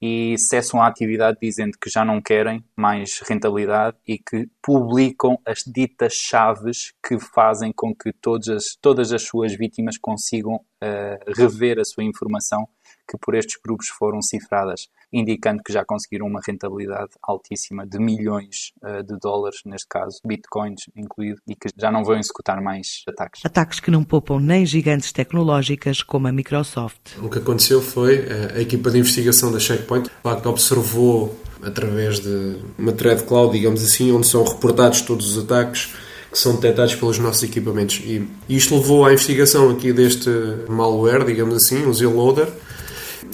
e 0.00 0.36
cessam 0.38 0.80
a 0.80 0.86
atividade 0.86 1.38
dizendo 1.40 1.76
que 1.80 1.90
já 1.90 2.04
não 2.04 2.20
querem 2.20 2.64
mais 2.76 3.20
rentabilidade 3.28 3.96
e 4.06 4.16
que 4.18 4.48
publicam 4.62 5.38
as 5.44 5.60
ditas 5.66 6.14
chaves 6.14 6.92
que 7.06 7.18
fazem 7.18 7.72
com 7.74 7.94
que 7.94 8.12
todas 8.12 8.48
as, 8.48 8.64
todas 8.80 9.12
as 9.12 9.22
suas 9.22 9.56
vítimas 9.56 9.98
consigam 9.98 10.54
uh, 10.54 11.32
rever 11.36 11.78
a 11.80 11.84
sua 11.84 12.04
informação 12.04 12.68
que 13.08 13.16
por 13.18 13.34
estes 13.34 13.58
grupos 13.64 13.88
foram 13.88 14.20
cifradas, 14.20 14.88
indicando 15.12 15.62
que 15.64 15.72
já 15.72 15.84
conseguiram 15.84 16.26
uma 16.26 16.40
rentabilidade 16.46 17.12
altíssima 17.22 17.86
de 17.86 17.98
milhões 17.98 18.72
uh, 18.82 19.02
de 19.02 19.18
dólares, 19.18 19.60
neste 19.64 19.88
caso, 19.88 20.20
bitcoins 20.24 20.82
incluído, 20.94 21.40
e 21.46 21.54
que 21.54 21.68
já 21.76 21.90
não 21.90 22.04
vão 22.04 22.18
executar 22.18 22.60
mais 22.60 23.02
ataques. 23.08 23.40
Ataques 23.44 23.80
que 23.80 23.90
não 23.90 24.04
poupam 24.04 24.38
nem 24.38 24.66
gigantes 24.66 25.12
tecnológicas 25.12 26.02
como 26.02 26.28
a 26.28 26.32
Microsoft. 26.32 27.16
O 27.22 27.30
que 27.30 27.38
aconteceu 27.38 27.80
foi 27.80 28.16
eh, 28.16 28.52
a 28.56 28.60
equipa 28.60 28.90
de 28.90 28.98
investigação 28.98 29.50
da 29.50 29.58
Checkpoint, 29.58 30.10
que 30.42 30.48
observou 30.48 31.34
através 31.62 32.20
de 32.20 32.56
uma 32.78 32.92
thread 32.92 33.24
cloud, 33.24 33.52
digamos 33.52 33.82
assim, 33.82 34.12
onde 34.12 34.26
são 34.26 34.44
reportados 34.44 35.00
todos 35.00 35.36
os 35.36 35.44
ataques 35.44 35.94
que 36.30 36.38
são 36.38 36.54
detectados 36.54 36.94
pelos 36.94 37.18
nossos 37.18 37.42
equipamentos. 37.42 38.00
E 38.04 38.28
isto 38.48 38.76
levou 38.76 39.04
à 39.04 39.12
investigação 39.12 39.70
aqui 39.70 39.92
deste 39.92 40.30
malware, 40.68 41.24
digamos 41.24 41.56
assim, 41.56 41.86
o 41.86 41.94
Zloader, 41.94 42.48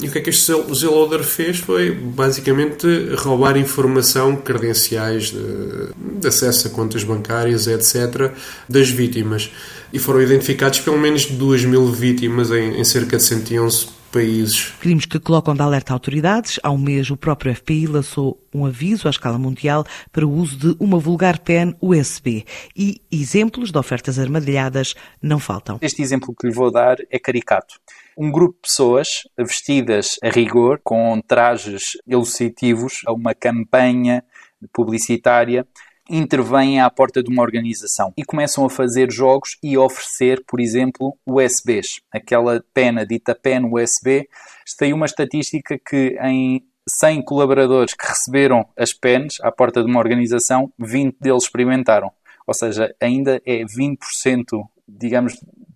e 0.01 0.07
o 0.07 0.11
que 0.11 0.17
é 0.17 0.21
que 0.21 0.29
este 0.29 0.51
Zloader 0.73 1.23
fez 1.23 1.59
foi 1.59 1.91
basicamente 1.91 2.85
roubar 3.15 3.57
informação, 3.57 4.35
credenciais 4.35 5.31
de, 5.31 6.19
de, 6.19 6.27
acesso 6.27 6.67
a 6.67 6.71
contas 6.71 7.03
bancárias, 7.03 7.67
etc., 7.67 8.33
das 8.67 8.89
vítimas. 8.89 9.51
E 9.93 9.99
foram 9.99 10.21
identificados 10.21 10.79
pelo 10.79 10.97
menos 10.97 11.25
2 11.25 11.65
mil 11.65 11.87
vítimas 11.91 12.51
em, 12.51 12.79
em 12.79 12.83
cerca 12.83 13.17
de 13.17 13.23
111 13.23 13.87
países. 14.11 14.73
Crimes 14.79 15.05
que 15.05 15.19
colocam 15.19 15.53
de 15.53 15.61
alerta 15.61 15.93
autoridades. 15.93 16.59
Há 16.63 16.71
um 16.71 16.77
mês, 16.77 17.09
o 17.09 17.17
próprio 17.17 17.55
FBI 17.55 17.87
lançou 17.87 18.39
um 18.53 18.65
aviso 18.65 19.07
à 19.07 19.11
escala 19.11 19.37
mundial 19.37 19.85
para 20.11 20.25
o 20.25 20.31
uso 20.31 20.57
de 20.57 20.75
uma 20.79 20.97
vulgar 20.99 21.39
pen 21.39 21.75
USB. 21.81 22.45
E 22.75 23.01
exemplos 23.11 23.71
de 23.71 23.77
ofertas 23.77 24.19
armadilhadas 24.19 24.93
não 25.21 25.39
faltam. 25.39 25.79
Este 25.81 26.01
exemplo 26.01 26.33
que 26.37 26.47
lhe 26.47 26.53
vou 26.53 26.71
dar 26.71 26.97
é 27.09 27.19
caricato. 27.19 27.75
Um 28.17 28.31
grupo 28.31 28.55
de 28.55 28.61
pessoas 28.61 29.07
vestidas 29.37 30.15
a 30.23 30.29
rigor, 30.29 30.79
com 30.83 31.19
trajes 31.21 31.97
elucidativos, 32.07 33.01
a 33.05 33.11
uma 33.11 33.33
campanha 33.33 34.23
publicitária 34.71 35.67
intervêm 36.09 36.79
à 36.79 36.89
porta 36.89 37.21
de 37.21 37.31
uma 37.31 37.41
organização 37.41 38.13
e 38.15 38.23
começam 38.23 38.65
a 38.65 38.69
fazer 38.69 39.11
jogos 39.11 39.57
e 39.61 39.77
oferecer, 39.77 40.43
por 40.47 40.59
exemplo, 40.59 41.17
USBs. 41.25 42.01
Aquela 42.11 42.63
pena 42.73 43.05
dita 43.05 43.35
pen 43.35 43.65
USB. 43.65 44.27
Tem 44.77 44.93
uma 44.93 45.05
estatística 45.05 45.77
que 45.77 46.17
em 46.21 46.63
100 46.87 47.23
colaboradores 47.23 47.93
que 47.93 48.07
receberam 48.07 48.65
as 48.77 48.93
pens 48.93 49.39
à 49.41 49.51
porta 49.51 49.83
de 49.83 49.89
uma 49.89 49.99
organização, 49.99 50.71
20 50.77 51.17
deles 51.19 51.43
experimentaram. 51.43 52.11
Ou 52.47 52.53
seja, 52.53 52.95
ainda 53.01 53.41
é 53.45 53.63
20%, 53.63 53.97
digamos, 54.87 55.33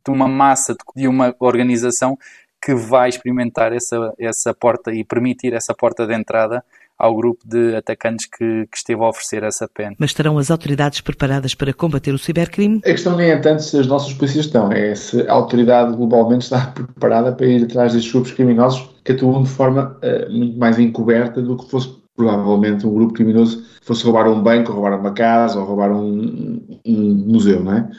uma 0.09 0.27
massa 0.27 0.75
de 0.95 1.07
uma 1.07 1.35
organização 1.39 2.17
que 2.61 2.75
vai 2.75 3.09
experimentar 3.09 3.71
essa, 3.71 4.13
essa 4.19 4.53
porta 4.53 4.93
e 4.93 5.03
permitir 5.03 5.53
essa 5.53 5.73
porta 5.73 6.05
de 6.05 6.13
entrada 6.13 6.63
ao 6.97 7.15
grupo 7.15 7.39
de 7.45 7.75
atacantes 7.77 8.25
que, 8.25 8.67
que, 8.69 8.77
esteve 8.77 9.01
a 9.01 9.07
oferecer 9.07 9.43
essa 9.43 9.69
pena. 9.73 9.95
Mas 9.97 10.09
estarão 10.09 10.37
as 10.37 10.51
autoridades 10.51 10.99
preparadas 10.99 11.55
para 11.55 11.73
combater 11.73 12.13
o 12.13 12.17
cibercrime? 12.17 12.81
A 12.83 12.89
questão 12.89 13.15
nem 13.15 13.29
é 13.29 13.37
tanto 13.37 13.63
se 13.63 13.79
as 13.79 13.87
nossas 13.87 14.13
polícias 14.13 14.47
estão, 14.47 14.69
é 14.69 14.93
se 14.93 15.25
a 15.25 15.31
autoridade 15.31 15.95
globalmente 15.95 16.43
está 16.43 16.67
preparada 16.75 17.31
para 17.31 17.45
ir 17.45 17.63
atrás 17.63 17.93
destes 17.93 18.11
grupos 18.11 18.33
criminosos 18.33 18.89
que 19.05 19.13
atuam 19.13 19.43
de 19.43 19.49
forma 19.49 19.97
uh, 20.03 20.29
muito 20.29 20.59
mais 20.59 20.77
encoberta 20.77 21.41
do 21.41 21.55
que 21.55 21.69
fosse 21.69 21.97
provavelmente 22.17 22.85
um 22.85 22.93
grupo 22.93 23.13
criminoso 23.13 23.63
fosse 23.81 24.03
roubar 24.03 24.27
um 24.27 24.43
banco, 24.43 24.73
roubar 24.73 24.99
uma 24.99 25.13
casa 25.13 25.57
ou 25.57 25.65
roubar 25.65 25.91
um, 25.91 26.61
um 26.85 27.25
museu, 27.27 27.63
não 27.63 27.73
é? 27.73 27.89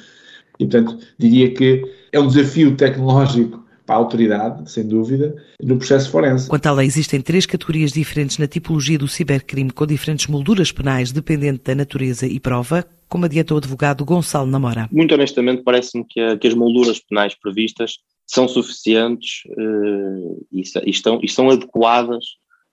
E, 0.61 0.67
portanto, 0.67 0.99
diria 1.19 1.53
que 1.53 1.83
é 2.13 2.21
um 2.21 2.27
desafio 2.27 2.77
tecnológico 2.77 3.65
para 3.87 3.97
a 3.97 3.99
autoridade, 3.99 4.71
sem 4.71 4.87
dúvida, 4.87 5.35
no 5.61 5.77
processo 5.77 6.11
forense. 6.11 6.49
Quanto 6.49 6.67
à 6.67 6.73
lei, 6.73 6.87
existem 6.87 7.21
três 7.21 7.45
categorias 7.47 7.91
diferentes 7.91 8.39
na 8.39 8.47
tipologia 8.47 8.97
do 8.97 9.09
cibercrime, 9.09 9.73
com 9.73 9.85
diferentes 9.85 10.29
molduras 10.29 10.71
penais, 10.71 11.11
dependente 11.11 11.63
da 11.65 11.75
natureza 11.75 12.27
e 12.27 12.39
prova, 12.39 12.87
como 13.09 13.25
adiantou 13.25 13.57
o 13.57 13.59
advogado 13.59 14.05
Gonçalo 14.05 14.47
Namora. 14.47 14.89
Muito 14.93 15.13
honestamente, 15.13 15.63
parece-me 15.65 16.05
que, 16.09 16.37
que, 16.37 16.47
as 16.47 16.55
molduras 16.55 17.01
penais 17.01 17.35
previstas 17.35 17.95
são 18.27 18.47
suficientes 18.47 19.43
uh, 19.59 20.47
e, 20.53 20.63
e, 20.87 20.91
estão, 20.91 21.19
e 21.21 21.29
são 21.29 21.51
adequadas 21.51 22.25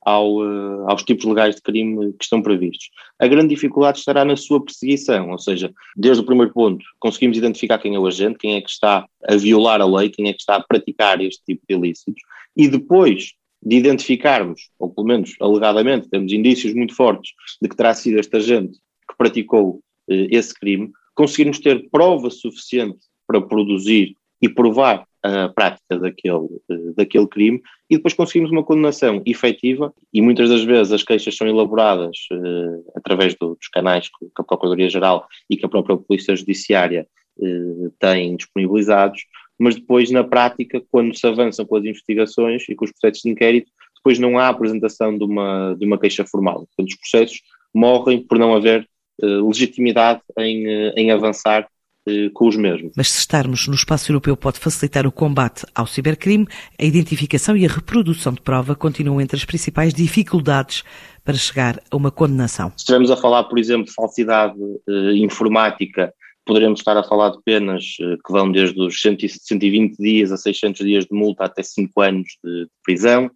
ao, 0.07 0.37
uh, 0.37 0.89
aos 0.89 1.03
tipos 1.03 1.25
legais 1.25 1.55
de 1.55 1.61
crime 1.61 2.13
que 2.13 2.23
estão 2.23 2.41
previstos. 2.41 2.89
A 3.19 3.27
grande 3.27 3.53
dificuldade 3.53 3.99
estará 3.99 4.23
na 4.23 4.37
sua 4.37 4.63
perseguição, 4.63 5.31
ou 5.31 5.37
seja, 5.37 5.69
desde 5.97 6.23
o 6.23 6.25
primeiro 6.25 6.53
ponto, 6.53 6.85
conseguimos 6.97 7.37
identificar 7.37 7.77
quem 7.77 7.93
é 7.93 7.99
o 7.99 8.07
agente, 8.07 8.37
quem 8.37 8.55
é 8.55 8.61
que 8.61 8.69
está 8.69 9.05
a 9.27 9.35
violar 9.35 9.81
a 9.81 9.85
lei, 9.85 10.09
quem 10.09 10.29
é 10.29 10.33
que 10.33 10.39
está 10.39 10.55
a 10.55 10.63
praticar 10.63 11.19
este 11.19 11.43
tipo 11.45 11.61
de 11.67 11.75
ilícitos, 11.75 12.21
e 12.55 12.69
depois 12.69 13.33
de 13.61 13.75
identificarmos, 13.75 14.69
ou 14.79 14.89
pelo 14.89 15.07
menos 15.07 15.35
alegadamente, 15.41 16.07
temos 16.07 16.31
indícios 16.31 16.73
muito 16.73 16.95
fortes 16.95 17.33
de 17.61 17.67
que 17.67 17.75
terá 17.75 17.93
sido 17.93 18.17
este 18.17 18.37
agente 18.37 18.79
que 19.09 19.17
praticou 19.17 19.71
uh, 19.71 19.81
esse 20.07 20.57
crime, 20.57 20.89
conseguirmos 21.15 21.59
ter 21.59 21.85
prova 21.91 22.29
suficiente 22.29 22.99
para 23.27 23.41
produzir 23.41 24.15
e 24.41 24.47
provar 24.47 25.05
a 25.27 25.49
prática 25.49 25.99
daquele, 25.99 26.47
eh, 26.69 26.93
daquele 26.95 27.27
crime 27.27 27.61
e 27.89 27.97
depois 27.97 28.13
conseguimos 28.13 28.51
uma 28.51 28.63
condenação 28.63 29.21
efetiva 29.25 29.93
e 30.13 30.21
muitas 30.21 30.49
das 30.49 30.63
vezes 30.63 30.93
as 30.93 31.03
queixas 31.03 31.35
são 31.35 31.47
elaboradas 31.47 32.17
uh, 32.31 32.91
através 32.95 33.35
do, 33.35 33.55
dos 33.55 33.67
canais 33.67 34.07
que 34.07 34.25
a 34.37 34.43
Procuradoria-Geral 34.43 35.27
e 35.49 35.57
que 35.57 35.65
a 35.65 35.69
própria 35.69 35.97
Polícia 35.97 36.35
Judiciária 36.35 37.07
eh, 37.41 37.89
têm 37.99 38.35
disponibilizados, 38.35 39.25
mas 39.59 39.75
depois, 39.75 40.09
na 40.11 40.23
prática, 40.23 40.81
quando 40.89 41.17
se 41.17 41.27
avançam 41.27 41.65
com 41.65 41.75
as 41.75 41.83
investigações 41.83 42.63
e 42.69 42.75
com 42.75 42.85
os 42.85 42.91
processos 42.91 43.23
de 43.23 43.29
inquérito, 43.29 43.71
depois 43.97 44.19
não 44.19 44.37
há 44.37 44.47
apresentação 44.47 45.17
de 45.17 45.23
uma, 45.23 45.75
de 45.77 45.85
uma 45.85 45.99
queixa 45.99 46.25
formal. 46.25 46.67
Portanto, 46.67 46.89
os 46.89 46.95
processos 46.95 47.41
morrem 47.73 48.21
por 48.21 48.39
não 48.39 48.55
haver 48.55 48.87
legitimidade 49.19 50.21
em, 50.37 50.67
em 50.95 51.09
avançar 51.09 51.67
com 52.33 52.47
os 52.47 52.55
mesmos. 52.55 52.91
Mas 52.95 53.09
se 53.11 53.19
estarmos 53.19 53.67
no 53.67 53.73
espaço 53.73 54.11
europeu 54.11 54.35
pode 54.37 54.59
facilitar 54.59 55.05
o 55.05 55.11
combate 55.11 55.65
ao 55.73 55.87
cibercrime, 55.87 56.47
a 56.79 56.83
identificação 56.83 57.55
e 57.55 57.65
a 57.65 57.69
reprodução 57.69 58.33
de 58.33 58.41
prova 58.41 58.75
continuam 58.75 59.19
entre 59.21 59.37
as 59.37 59.45
principais 59.45 59.93
dificuldades 59.93 60.83
para 61.23 61.35
chegar 61.35 61.81
a 61.91 61.95
uma 61.95 62.11
condenação. 62.11 62.69
Se 62.71 62.83
estivermos 62.83 63.11
a 63.11 63.17
falar, 63.17 63.43
por 63.45 63.59
exemplo, 63.59 63.85
de 63.85 63.93
falsidade 63.93 64.55
informática, 65.15 66.13
poderemos 66.47 66.79
estar 66.79 66.95
a 66.95 67.03
falar 67.03 67.31
de 67.31 67.39
penas 67.43 67.83
que 67.97 68.31
vão 68.31 68.49
desde 68.49 68.81
os 68.81 68.99
120 69.01 69.97
dias 69.97 70.31
a 70.31 70.37
600 70.37 70.85
dias 70.85 71.05
de 71.05 71.13
multa 71.13 71.43
até 71.43 71.61
5 71.61 72.01
anos 72.01 72.27
de 72.43 72.67
prisão. 72.83 73.29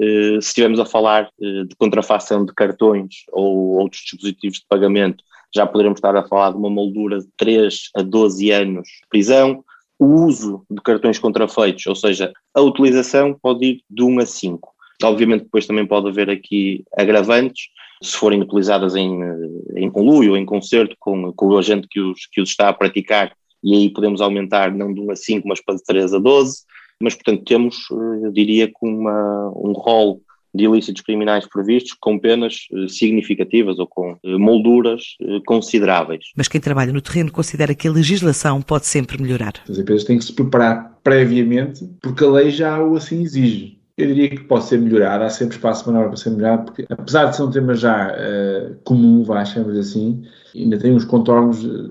Eh, 0.00 0.40
se 0.40 0.48
estivermos 0.48 0.78
a 0.78 0.86
falar 0.86 1.28
eh, 1.40 1.64
de 1.64 1.74
contrafação 1.76 2.44
de 2.44 2.54
cartões 2.54 3.24
ou 3.32 3.78
outros 3.78 4.02
dispositivos 4.02 4.58
de 4.58 4.66
pagamento, 4.68 5.24
já 5.54 5.66
poderemos 5.66 5.98
estar 5.98 6.16
a 6.16 6.26
falar 6.26 6.50
de 6.50 6.56
uma 6.56 6.70
moldura 6.70 7.20
de 7.20 7.28
3 7.36 7.90
a 7.96 8.02
12 8.02 8.50
anos 8.50 8.88
de 8.88 9.08
prisão. 9.08 9.64
O 9.98 10.24
uso 10.24 10.64
de 10.70 10.80
cartões 10.82 11.18
contrafeitos, 11.18 11.86
ou 11.86 11.94
seja, 11.94 12.32
a 12.54 12.60
utilização 12.60 13.36
pode 13.40 13.64
ir 13.64 13.80
de 13.88 14.02
1 14.02 14.18
a 14.20 14.26
5. 14.26 14.72
Obviamente 15.04 15.44
depois 15.44 15.66
também 15.66 15.86
pode 15.86 16.08
haver 16.08 16.30
aqui 16.30 16.84
agravantes, 16.96 17.68
se 18.02 18.16
forem 18.16 18.40
utilizadas 18.40 18.96
em, 18.96 19.22
eh, 19.22 19.36
em 19.76 19.90
conluio, 19.90 20.36
em 20.36 20.44
concerto 20.44 20.96
com, 20.98 21.32
com 21.32 21.46
o 21.46 21.58
agente 21.58 21.86
que 21.88 22.00
os, 22.00 22.26
que 22.26 22.40
os 22.40 22.50
está 22.50 22.68
a 22.68 22.72
praticar, 22.72 23.32
e 23.62 23.74
aí 23.74 23.90
podemos 23.90 24.20
aumentar 24.20 24.72
não 24.72 24.92
de 24.92 25.00
1 25.00 25.10
a 25.12 25.16
5, 25.16 25.48
mas 25.48 25.62
para 25.62 25.76
de 25.76 25.84
3 25.84 26.14
a 26.14 26.18
12 26.18 26.62
mas 27.02 27.16
portanto 27.16 27.44
temos, 27.44 27.90
eu 27.90 28.30
diria, 28.30 28.70
com 28.72 28.88
uma, 28.88 29.48
um 29.56 29.72
rol 29.72 30.22
de 30.54 30.64
ilícitos 30.64 31.02
criminais 31.02 31.46
previstos 31.46 31.94
com 31.94 32.18
penas 32.18 32.66
eh, 32.72 32.88
significativas 32.88 33.78
ou 33.78 33.86
com 33.86 34.16
eh, 34.22 34.36
molduras 34.36 35.16
eh, 35.20 35.40
consideráveis. 35.46 36.26
Mas 36.36 36.48
quem 36.48 36.60
trabalha 36.60 36.92
no 36.92 37.00
terreno 37.00 37.32
considera 37.32 37.74
que 37.74 37.88
a 37.88 37.92
legislação 37.92 38.60
pode 38.60 38.86
sempre 38.86 39.20
melhorar. 39.20 39.54
As 39.68 39.78
empresas 39.78 40.04
têm 40.04 40.18
que 40.18 40.24
se 40.24 40.32
preparar 40.32 40.98
previamente 41.02 41.88
porque 42.00 42.24
a 42.24 42.30
lei 42.30 42.50
já 42.50 42.82
o 42.82 42.96
assim 42.96 43.22
exige. 43.22 43.78
Eu 43.96 44.06
diria 44.06 44.30
que 44.30 44.44
pode 44.44 44.64
ser 44.64 44.78
melhorado, 44.78 45.24
há 45.24 45.30
sempre 45.30 45.56
espaço 45.56 45.84
para 45.84 46.08
para 46.08 46.16
ser 46.16 46.30
melhorado, 46.30 46.64
porque 46.64 46.86
apesar 46.88 47.26
de 47.26 47.36
ser 47.36 47.42
um 47.42 47.50
tema 47.50 47.74
já 47.74 48.10
uh, 48.10 48.74
comum, 48.84 49.22
vá, 49.22 49.44
chamamos 49.44 49.78
assim, 49.78 50.22
ainda 50.54 50.78
tem 50.78 50.92
uns 50.92 51.04
contornos 51.04 51.64
uh, 51.64 51.90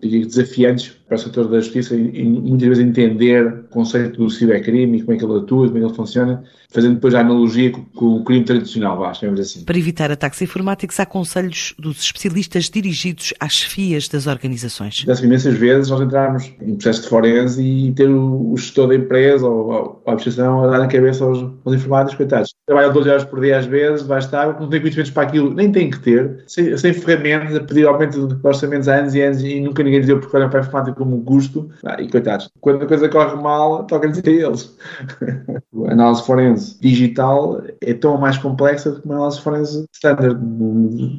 desafiantes 0.00 0.92
para 1.12 1.16
o 1.16 1.18
setor 1.18 1.48
da 1.48 1.60
justiça 1.60 1.94
e, 1.94 2.24
muitas 2.24 2.68
vezes 2.68 2.84
entender 2.84 3.46
o 3.46 3.62
conceito 3.68 4.18
do 4.18 4.30
cibercrime 4.30 4.98
e 4.98 5.02
como 5.02 5.14
é 5.14 5.18
que 5.18 5.24
ele 5.24 5.38
atua, 5.38 5.66
como 5.66 5.78
é 5.78 5.80
que 5.80 5.86
ele 5.86 5.94
funciona, 5.94 6.42
fazendo 6.72 6.94
depois 6.94 7.14
a 7.14 7.20
analogia 7.20 7.70
com, 7.70 8.16
o 8.16 8.24
crime 8.24 8.44
tradicional, 8.44 8.98
vá, 8.98 9.12
chamamos 9.12 9.40
assim. 9.40 9.64
Para 9.64 9.78
evitar 9.78 10.10
ataques 10.10 10.40
informáticos, 10.40 10.98
há 10.98 11.06
conselhos 11.06 11.74
dos 11.78 12.00
especialistas 12.00 12.70
dirigidos 12.70 13.34
às 13.38 13.52
chefias 13.52 14.08
das 14.08 14.26
organizações. 14.26 15.04
Das 15.04 15.20
imensas 15.20 15.54
vezes 15.54 15.90
nós 15.90 16.00
entrarmos 16.00 16.50
em 16.60 16.74
processo 16.74 17.02
de 17.02 17.08
forense 17.08 17.62
e 17.62 17.92
ter 17.92 18.08
o, 18.08 18.54
gestor 18.56 18.88
da 18.88 18.94
empresa 18.94 19.46
ou 19.46 20.02
a 20.06 20.12
administração 20.12 20.64
a 20.64 20.66
dar 20.66 20.78
na 20.78 20.88
cabeça 20.88 21.24
aos, 21.24 21.38
aos 21.64 21.74
informáticos, 21.74 22.16
coitados. 22.16 22.54
Trabalham 22.66 22.92
12 22.92 23.10
horas 23.10 23.24
por 23.24 23.40
dia 23.40 23.58
às 23.58 23.66
vezes, 23.66 24.06
vai 24.06 24.18
estar, 24.18 24.58
não 24.58 24.68
tem 24.68 24.80
conhecimentos 24.80 25.12
para 25.12 25.24
aquilo, 25.24 25.52
nem 25.52 25.70
tem 25.70 25.90
que 25.90 26.00
ter, 26.00 26.42
sem, 26.46 26.76
sem 26.76 26.92
ferramentas, 26.92 27.54
a 27.54 27.60
pedir 27.60 27.86
aumento 28.02 28.26
de 28.28 28.46
orçamentos 28.46 28.88
há 28.88 28.96
anos 28.96 29.14
e 29.14 29.22
anos 29.22 29.42
e 29.42 29.60
nunca 29.60 29.82
ninguém 29.82 30.00
dizia 30.00 30.18
porque 30.18 30.36
olham 30.36 30.50
para 30.50 30.60
a 30.60 30.62
informática 30.62 30.96
como 30.96 31.22
custo. 31.24 31.68
Ah, 31.84 32.00
e 32.00 32.08
coitados, 32.08 32.50
quando 32.60 32.82
a 32.82 32.86
coisa 32.86 33.08
corre 33.08 33.40
mal, 33.40 33.84
toca-lhes 33.84 34.18
a 34.18 34.30
eles. 34.30 34.76
a 35.86 35.92
análise 35.92 36.22
forense 36.24 36.80
digital 36.80 37.62
é 37.80 37.94
tão 37.94 38.18
mais 38.18 38.38
complexa 38.38 38.90
do 38.90 39.00
que 39.00 39.06
uma 39.06 39.16
análise 39.16 39.40
forense 39.40 39.84
standard, 39.92 40.38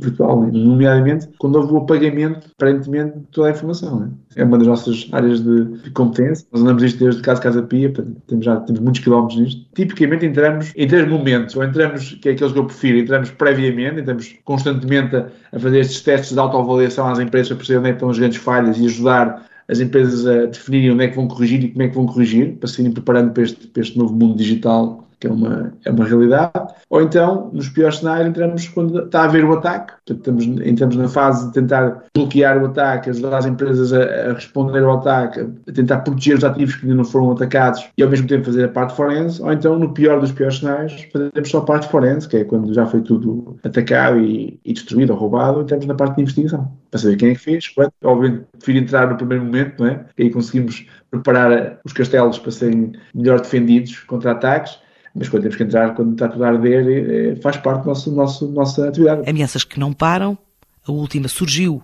virtual, 0.02 0.42
nomeadamente 0.52 1.30
quando 1.38 1.56
houve 1.56 1.74
o 1.74 1.78
apagamento, 1.78 2.48
aparentemente, 2.58 3.20
de 3.20 3.26
toda 3.28 3.48
a 3.48 3.52
informação. 3.52 4.04
É? 4.04 4.24
é 4.36 4.44
uma 4.44 4.58
das 4.58 4.68
nossas 4.68 5.08
áreas 5.12 5.42
de, 5.42 5.92
competência. 5.92 6.46
Nós 6.52 6.62
andamos 6.62 6.84
isto 6.84 7.00
desde 7.00 7.22
casa 7.22 7.42
casa 7.42 7.62
pia, 7.62 7.92
temos 8.28 8.46
já 8.46 8.58
temos 8.58 8.82
muitos 8.82 9.02
quilómetros 9.02 9.40
nisto. 9.40 9.66
Tipicamente 9.76 10.26
entramos 10.26 10.72
em 10.76 10.88
três 10.88 11.08
momentos, 11.08 11.56
ou 11.56 11.64
entramos, 11.64 12.14
que 12.22 12.30
é 12.30 12.32
aqueles 12.34 12.54
que 12.54 12.60
eu 12.60 12.66
prefiro, 12.66 12.98
entramos 12.98 13.32
previamente, 13.32 14.02
entramos 14.02 14.36
constantemente 14.44 15.16
a, 15.16 15.28
a 15.52 15.60
fazer 15.60 15.80
estes 15.80 16.02
testes 16.02 16.34
de 16.34 16.40
autoavaliação 16.74 17.08
às 17.08 17.20
empresas 17.20 17.48
para 17.50 17.58
perceber 17.58 17.80
onde 17.80 17.90
é 17.90 17.94
estão 17.94 18.10
as 18.10 18.18
grandes 18.20 18.38
falhas 18.38 18.78
e 18.78 18.86
ajudar 18.86 19.48
as 19.68 19.80
empresas 19.80 20.28
a 20.28 20.46
definirem 20.48 20.92
onde 20.92 21.06
é 21.06 21.08
que 21.08 21.16
vão 21.16 21.28
corrigir 21.28 21.64
e 21.64 21.70
como 21.70 21.84
é 21.84 21.88
que 21.88 21.96
vão 21.96 22.06
corrigir, 22.06 22.56
para 22.58 22.68
se 22.68 22.82
irem 22.82 22.92
preparando 22.92 23.32
para 23.32 23.44
este, 23.44 23.68
para 23.68 23.82
este 23.82 23.98
novo 23.98 24.14
mundo 24.14 24.36
digital 24.36 25.03
que 25.24 25.28
é 25.28 25.32
uma, 25.32 25.74
é 25.86 25.90
uma 25.90 26.04
realidade, 26.04 26.52
ou 26.90 27.02
então, 27.02 27.50
nos 27.54 27.70
piores 27.70 28.00
cenários, 28.00 28.28
entramos 28.28 28.68
quando 28.68 29.06
está 29.06 29.22
a 29.22 29.24
haver 29.24 29.46
o 29.46 29.54
ataque, 29.54 29.94
portanto, 30.06 30.42
estamos, 30.42 30.68
entramos 30.68 30.96
na 30.98 31.08
fase 31.08 31.48
de 31.48 31.54
tentar 31.54 32.04
bloquear 32.14 32.62
o 32.62 32.66
ataque, 32.66 33.10
ajudar 33.10 33.38
as 33.38 33.46
empresas 33.46 33.94
a, 33.94 34.04
a, 34.04 34.34
responder 34.34 34.84
ao 34.84 34.98
ataque, 34.98 35.40
a 35.40 35.72
tentar 35.72 36.00
proteger 36.00 36.38
os 36.38 36.44
ativos 36.44 36.76
que 36.76 36.84
ainda 36.84 36.98
não 36.98 37.06
foram 37.06 37.32
atacados 37.32 37.88
e 37.98 38.04
ao 38.04 38.10
mesmo 38.10 38.28
tempo 38.28 38.44
fazer 38.44 38.66
a 38.66 38.68
parte 38.68 38.98
forense, 38.98 39.42
ou 39.42 39.54
então, 39.54 39.80
no 39.80 39.94
pior 39.94 40.20
dos 40.20 40.34
piores 40.34 40.58
cenários, 40.58 41.08
fazemos 41.14 41.50
só 41.50 41.60
a 41.60 41.66
parte 41.66 41.88
forense, 41.88 42.28
que 42.28 42.38
é 42.38 42.44
quando 42.44 42.74
já 42.74 42.86
foi 42.86 43.02
tudo 43.02 43.58
atacado 43.64 44.20
e, 44.20 44.60
e 44.66 44.74
destruído 44.74 45.14
ou 45.14 45.20
roubado, 45.20 45.62
entramos 45.62 45.86
na 45.86 45.96
parte 45.96 46.18
de 46.18 46.24
investigação, 46.24 46.70
para 46.92 47.00
saber 47.00 47.16
quem 47.16 47.30
é 47.30 47.34
que 47.34 47.40
fez, 47.40 47.70
quanto, 47.70 47.94
obviamente, 48.04 48.44
prefiro 48.58 48.80
entrar 48.80 49.10
no 49.10 49.16
primeiro 49.16 49.46
momento, 49.46 49.82
não 49.82 49.88
é? 49.88 50.06
E 50.18 50.24
aí 50.24 50.30
conseguimos 50.30 50.86
preparar 51.10 51.80
os 51.86 51.94
castelos 51.94 52.38
para 52.38 52.52
serem 52.52 52.92
melhor 53.16 53.40
defendidos 53.40 54.00
contra 54.00 54.32
ataques, 54.32 54.84
mas 55.14 55.30
quando 55.30 55.44
temos 55.44 55.58
que 55.58 55.64
entrar, 55.64 55.96
quando 55.96 56.14
está 56.14 56.28
tudo 56.28 56.44
a 56.44 56.50
arder, 56.50 57.34
é, 57.34 57.36
faz 57.38 57.58
parte 57.58 57.82
da 57.82 57.88
nossa, 57.88 58.12
nossa, 58.12 58.48
nossa 58.48 58.88
atividade. 58.88 59.30
Ameaças 59.30 59.64
que 59.64 59.80
não 59.80 59.94
param, 59.94 60.38
a 60.88 60.92
última 60.92 61.28
surgiu 61.28 61.84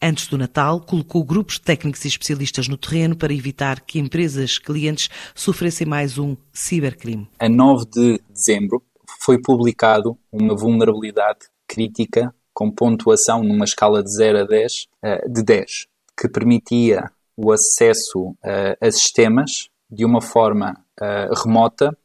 antes 0.00 0.28
do 0.28 0.38
Natal, 0.38 0.80
colocou 0.80 1.24
grupos 1.24 1.56
de 1.56 1.62
técnicos 1.62 2.04
e 2.04 2.08
especialistas 2.08 2.68
no 2.68 2.76
terreno 2.76 3.16
para 3.16 3.32
evitar 3.32 3.80
que 3.80 3.98
empresas 3.98 4.58
clientes 4.58 5.08
sofressem 5.34 5.86
mais 5.86 6.18
um 6.18 6.36
cibercrime. 6.52 7.28
A 7.38 7.48
9 7.48 7.86
de 7.86 8.20
dezembro 8.30 8.82
foi 9.20 9.40
publicado 9.40 10.16
uma 10.32 10.54
vulnerabilidade 10.54 11.40
crítica 11.66 12.32
com 12.54 12.70
pontuação 12.70 13.42
numa 13.42 13.64
escala 13.64 14.02
de 14.02 14.12
0 14.12 14.38
a 14.38 14.44
10, 14.44 14.86
eh, 15.02 15.28
de 15.28 15.42
10, 15.42 15.86
que 16.18 16.28
permitia 16.28 17.10
o 17.36 17.52
acesso 17.52 18.36
eh, 18.44 18.76
a 18.80 18.90
sistemas 18.90 19.68
de 19.90 20.04
uma 20.04 20.20
forma 20.20 20.76
eh, 21.00 21.28
remota 21.44 21.96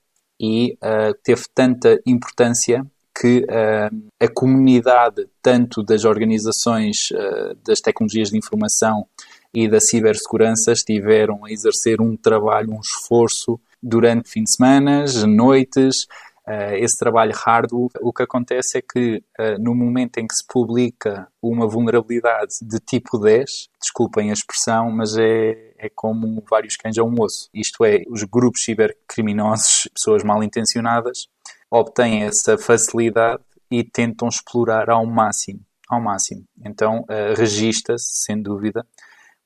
e 0.45 0.77
uh, 0.83 1.17
teve 1.23 1.43
tanta 1.55 2.01
importância 2.05 2.85
que 3.17 3.45
uh, 3.45 4.09
a 4.19 4.27
comunidade, 4.27 5.25
tanto 5.41 5.81
das 5.81 6.03
organizações 6.03 7.11
uh, 7.11 7.55
das 7.65 7.79
tecnologias 7.79 8.29
de 8.29 8.37
informação 8.37 9.07
e 9.53 9.69
da 9.69 9.79
cibersegurança, 9.79 10.73
estiveram 10.73 11.45
a 11.45 11.51
exercer 11.51 12.01
um 12.01 12.17
trabalho, 12.17 12.73
um 12.73 12.81
esforço 12.81 13.57
durante 13.81 14.29
fim 14.29 14.43
de 14.43 14.51
semana, 14.51 15.05
noites, 15.25 16.03
uh, 16.45 16.75
esse 16.75 16.97
trabalho 16.97 17.31
hardware, 17.33 17.91
o 18.01 18.11
que 18.11 18.23
acontece 18.23 18.79
é 18.79 18.81
que 18.81 19.23
no 19.61 19.73
momento 19.73 20.17
em 20.17 20.27
que 20.27 20.35
se 20.35 20.45
publica 20.45 21.25
uma 21.41 21.67
vulnerabilidade 21.67 22.55
de 22.61 22.79
tipo 22.79 23.17
10, 23.17 23.69
desculpem 23.79 24.29
a 24.29 24.33
expressão, 24.33 24.91
mas 24.91 25.15
é, 25.17 25.72
é 25.83 25.89
como 25.93 26.43
vários 26.49 26.75
cães 26.75 26.97
a 26.97 27.03
um 27.03 27.21
osso. 27.21 27.49
Isto 27.53 27.83
é, 27.83 28.03
os 28.07 28.23
grupos 28.23 28.63
cibercriminosos, 28.63 29.89
pessoas 29.93 30.23
mal 30.23 30.43
intencionadas, 30.43 31.27
obtêm 31.69 32.23
essa 32.23 32.57
facilidade 32.57 33.43
e 33.69 33.83
tentam 33.83 34.27
explorar 34.27 34.89
ao 34.89 35.05
máximo. 35.05 35.59
Ao 35.89 36.01
máximo. 36.01 36.43
Então, 36.63 37.01
uh, 37.01 37.35
registra-se, 37.35 38.23
sem 38.23 38.41
dúvida, 38.41 38.85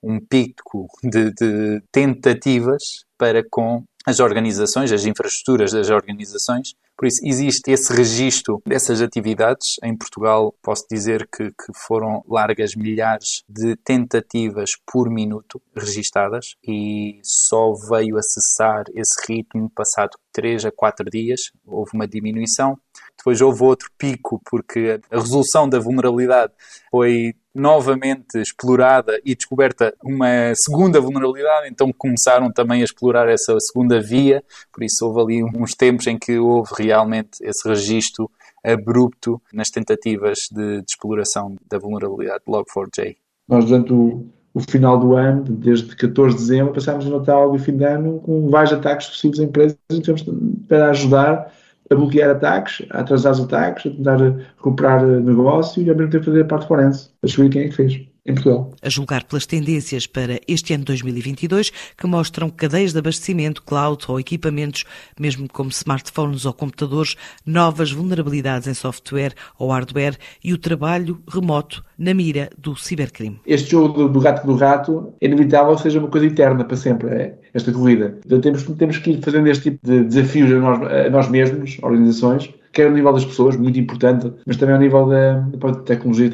um 0.02 0.20
pico 0.20 0.88
de, 1.04 1.32
de 1.34 1.82
tentativas 1.92 3.06
para 3.18 3.44
com 3.50 3.84
as 4.06 4.20
organizações, 4.20 4.92
as 4.92 5.06
infraestruturas 5.06 5.72
das 5.72 5.90
organizações. 5.90 6.76
Por 6.98 7.08
isso, 7.08 7.22
existe 7.24 7.72
esse 7.72 7.94
registro 7.94 8.62
dessas 8.66 9.02
atividades. 9.02 9.76
Em 9.84 9.96
Portugal, 9.96 10.54
posso 10.64 10.86
dizer 10.90 11.28
que, 11.28 11.52
que 11.52 11.72
foram 11.76 12.24
largas 12.28 12.76
milhares 12.76 13.44
de 13.48 13.76
tentativas 13.76 14.72
por 14.86 15.10
minuto 15.10 15.62
registadas 15.76 16.56
e 16.68 17.20
só 17.24 17.72
veio 17.90 18.18
a 18.18 18.24
cessar 18.24 18.86
esse 18.96 19.16
ritmo 19.32 19.70
passado 19.70 20.18
3 20.34 20.66
a 20.66 20.72
4 20.72 21.10
dias. 21.10 21.52
Houve 21.66 21.92
uma 21.94 22.08
diminuição. 22.08 22.80
Depois 23.18 23.42
houve 23.42 23.64
outro 23.64 23.90
pico, 23.98 24.42
porque 24.50 25.00
a 25.12 25.20
resolução 25.20 25.68
da 25.68 25.80
vulnerabilidade 25.80 26.54
foi 26.92 27.34
novamente 27.54 28.40
explorada 28.40 29.20
e 29.26 29.36
descoberta 29.36 29.94
uma 30.04 30.54
segunda 30.54 31.02
vulnerabilidade, 31.02 31.68
então 31.68 31.92
começaram 31.92 32.52
também 32.52 32.82
a 32.82 32.86
explorar 32.86 33.28
essa 33.28 33.60
segunda 33.60 34.00
via, 34.00 34.44
por 34.72 34.84
isso 34.84 35.06
houve 35.06 35.22
ali 35.22 35.44
uns 35.44 35.74
tempos 35.74 36.06
em 36.06 36.18
que 36.18 36.38
houve 36.38 36.70
realmente 36.78 37.40
esse 37.42 37.68
registro 37.68 38.30
abrupto 38.64 39.42
nas 39.52 39.70
tentativas 39.70 40.40
de, 40.52 40.82
de 40.82 40.86
exploração 40.88 41.56
da 41.70 41.80
vulnerabilidade 41.80 42.44
Log4j. 42.48 43.16
Nós, 43.48 43.66
durante 43.66 43.94
o, 43.94 44.28
o 44.54 44.60
final 44.60 45.00
do 45.00 45.16
ano, 45.16 45.44
desde 45.44 45.96
14 45.96 46.36
de 46.36 46.42
dezembro, 46.42 46.74
passámos 46.74 47.06
o 47.06 47.18
Natal 47.18 47.54
e 47.54 47.58
o 47.58 47.60
fim 47.60 47.78
de 47.78 47.86
ano 47.86 48.20
com 48.20 48.50
vários 48.50 48.74
ataques 48.74 49.08
possíveis 49.08 49.40
a 49.40 49.44
empresas 49.44 49.78
para 50.68 50.90
ajudar 50.90 51.54
a 51.90 51.96
bloquear 51.96 52.30
ataques, 52.30 52.86
a 52.92 53.00
atrasar 53.00 53.34
os 53.34 53.42
ataques, 53.42 53.92
a 53.92 53.96
tentar 53.96 54.18
recuperar 54.58 55.06
negócio 55.06 55.82
e 55.82 55.90
ao 55.90 55.96
mesmo 55.96 56.12
tempo 56.12 56.26
fazer 56.26 56.42
a 56.42 56.46
parte 56.46 56.68
forense, 56.68 57.10
a 57.24 57.28
descobrir 57.28 57.50
quem 57.50 57.62
é 57.64 57.70
que 57.70 57.76
fez 57.76 58.08
em 58.28 58.34
Portugal. 58.34 58.74
A 58.82 58.90
julgar 58.90 59.24
pelas 59.24 59.46
tendências 59.46 60.06
para 60.06 60.40
este 60.48 60.74
ano 60.74 60.84
2022, 60.84 61.72
que 61.98 62.06
mostram 62.06 62.50
cadeias 62.50 62.92
de 62.92 63.00
abastecimento, 63.00 63.64
cloud 63.64 64.04
ou 64.08 64.20
equipamentos, 64.20 64.84
mesmo 65.20 65.48
como 65.48 65.70
smartphones 65.70 66.46
ou 66.46 66.54
computadores, 66.54 67.16
novas 67.46 67.92
vulnerabilidades 67.92 68.68
em 68.68 68.74
software 68.74 69.34
ou 69.58 69.72
hardware 69.72 70.18
e 70.44 70.54
o 70.54 70.58
trabalho 70.58 71.20
remoto 71.28 71.84
na 71.98 72.14
mira 72.14 72.50
do 72.58 72.76
cibercrime. 72.76 73.40
Este 73.46 73.72
jogo 73.72 74.08
do 74.10 74.20
gato 74.20 74.46
do 74.46 74.56
rato 74.56 75.14
é 75.22 75.26
inevitável 75.26 75.76
que 75.76 75.82
seja 75.82 76.00
uma 76.00 76.10
coisa 76.10 76.28
eterna 76.28 76.64
para 76.64 76.76
sempre, 76.76 77.10
é 77.10 77.38
esta 77.54 77.72
corrida. 77.72 78.20
Então 78.26 78.42
temos, 78.42 78.64
temos 78.64 78.98
que 78.98 79.12
ir 79.12 79.22
fazendo 79.22 79.48
este 79.48 79.72
tipo 79.72 79.80
de 79.88 80.04
desafios 80.04 80.52
a 80.52 80.60
nós, 80.60 80.82
a 80.82 81.10
nós 81.10 81.30
mesmos, 81.30 81.78
organizações, 81.82 82.54
quer 82.78 82.86
ao 82.86 82.92
nível 82.92 83.12
das 83.12 83.26
pessoas, 83.26 83.58
muito 83.58 83.80
importante, 83.80 84.32
mas 84.46 84.56
também 84.56 84.76
ao 84.76 84.82
nível 84.82 85.08
da, 85.08 85.40
da 85.40 85.74
tecnologia 85.80 86.30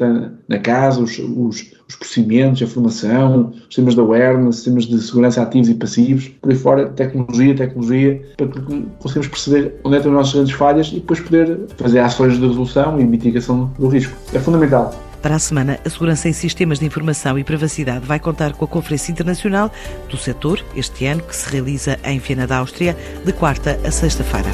na 0.46 0.58
casa, 0.58 1.00
os, 1.00 1.18
os, 1.18 1.72
os, 1.88 1.96
procedimentos, 1.96 2.62
a 2.62 2.66
formação, 2.66 3.50
os 3.54 3.62
sistemas 3.64 3.94
de 3.94 4.00
awareness, 4.00 4.56
sistemas 4.56 4.84
de 4.84 5.00
segurança 5.00 5.40
ativos 5.40 5.70
e 5.70 5.74
passivos, 5.74 6.28
por 6.42 6.50
aí 6.50 6.56
fora, 6.56 6.86
tecnologia, 6.90 7.54
tecnologia, 7.54 8.22
para 8.36 8.46
que 8.48 8.86
conseguimos 8.98 9.28
perceber 9.28 9.74
onde 9.84 9.94
é 9.94 9.98
estão 9.98 10.12
as 10.12 10.18
nossas 10.18 10.34
grandes 10.34 10.52
falhas 10.54 10.88
e 10.88 10.96
depois 10.96 11.20
poder 11.20 11.60
fazer 11.78 12.00
ações 12.00 12.34
de 12.34 12.46
resolução 12.46 13.00
e 13.00 13.04
mitigação 13.04 13.72
do 13.78 13.88
risco. 13.88 14.14
É 14.34 14.38
fundamental. 14.38 14.94
Para 15.22 15.36
a 15.36 15.38
semana, 15.38 15.78
a 15.82 15.88
Segurança 15.88 16.28
em 16.28 16.34
Sistemas 16.34 16.78
de 16.78 16.84
Informação 16.84 17.38
e 17.38 17.44
Privacidade 17.44 18.04
vai 18.04 18.20
contar 18.20 18.52
com 18.52 18.66
a 18.66 18.68
Conferência 18.68 19.10
Internacional 19.10 19.72
do 20.10 20.18
Setor, 20.18 20.62
este 20.76 21.06
ano, 21.06 21.22
que 21.22 21.34
se 21.34 21.50
realiza 21.50 21.98
em 22.04 22.18
Viena 22.18 22.46
da 22.46 22.58
Áustria, 22.58 22.94
de 23.24 23.32
quarta 23.32 23.80
a 23.82 23.90
sexta-feira. 23.90 24.50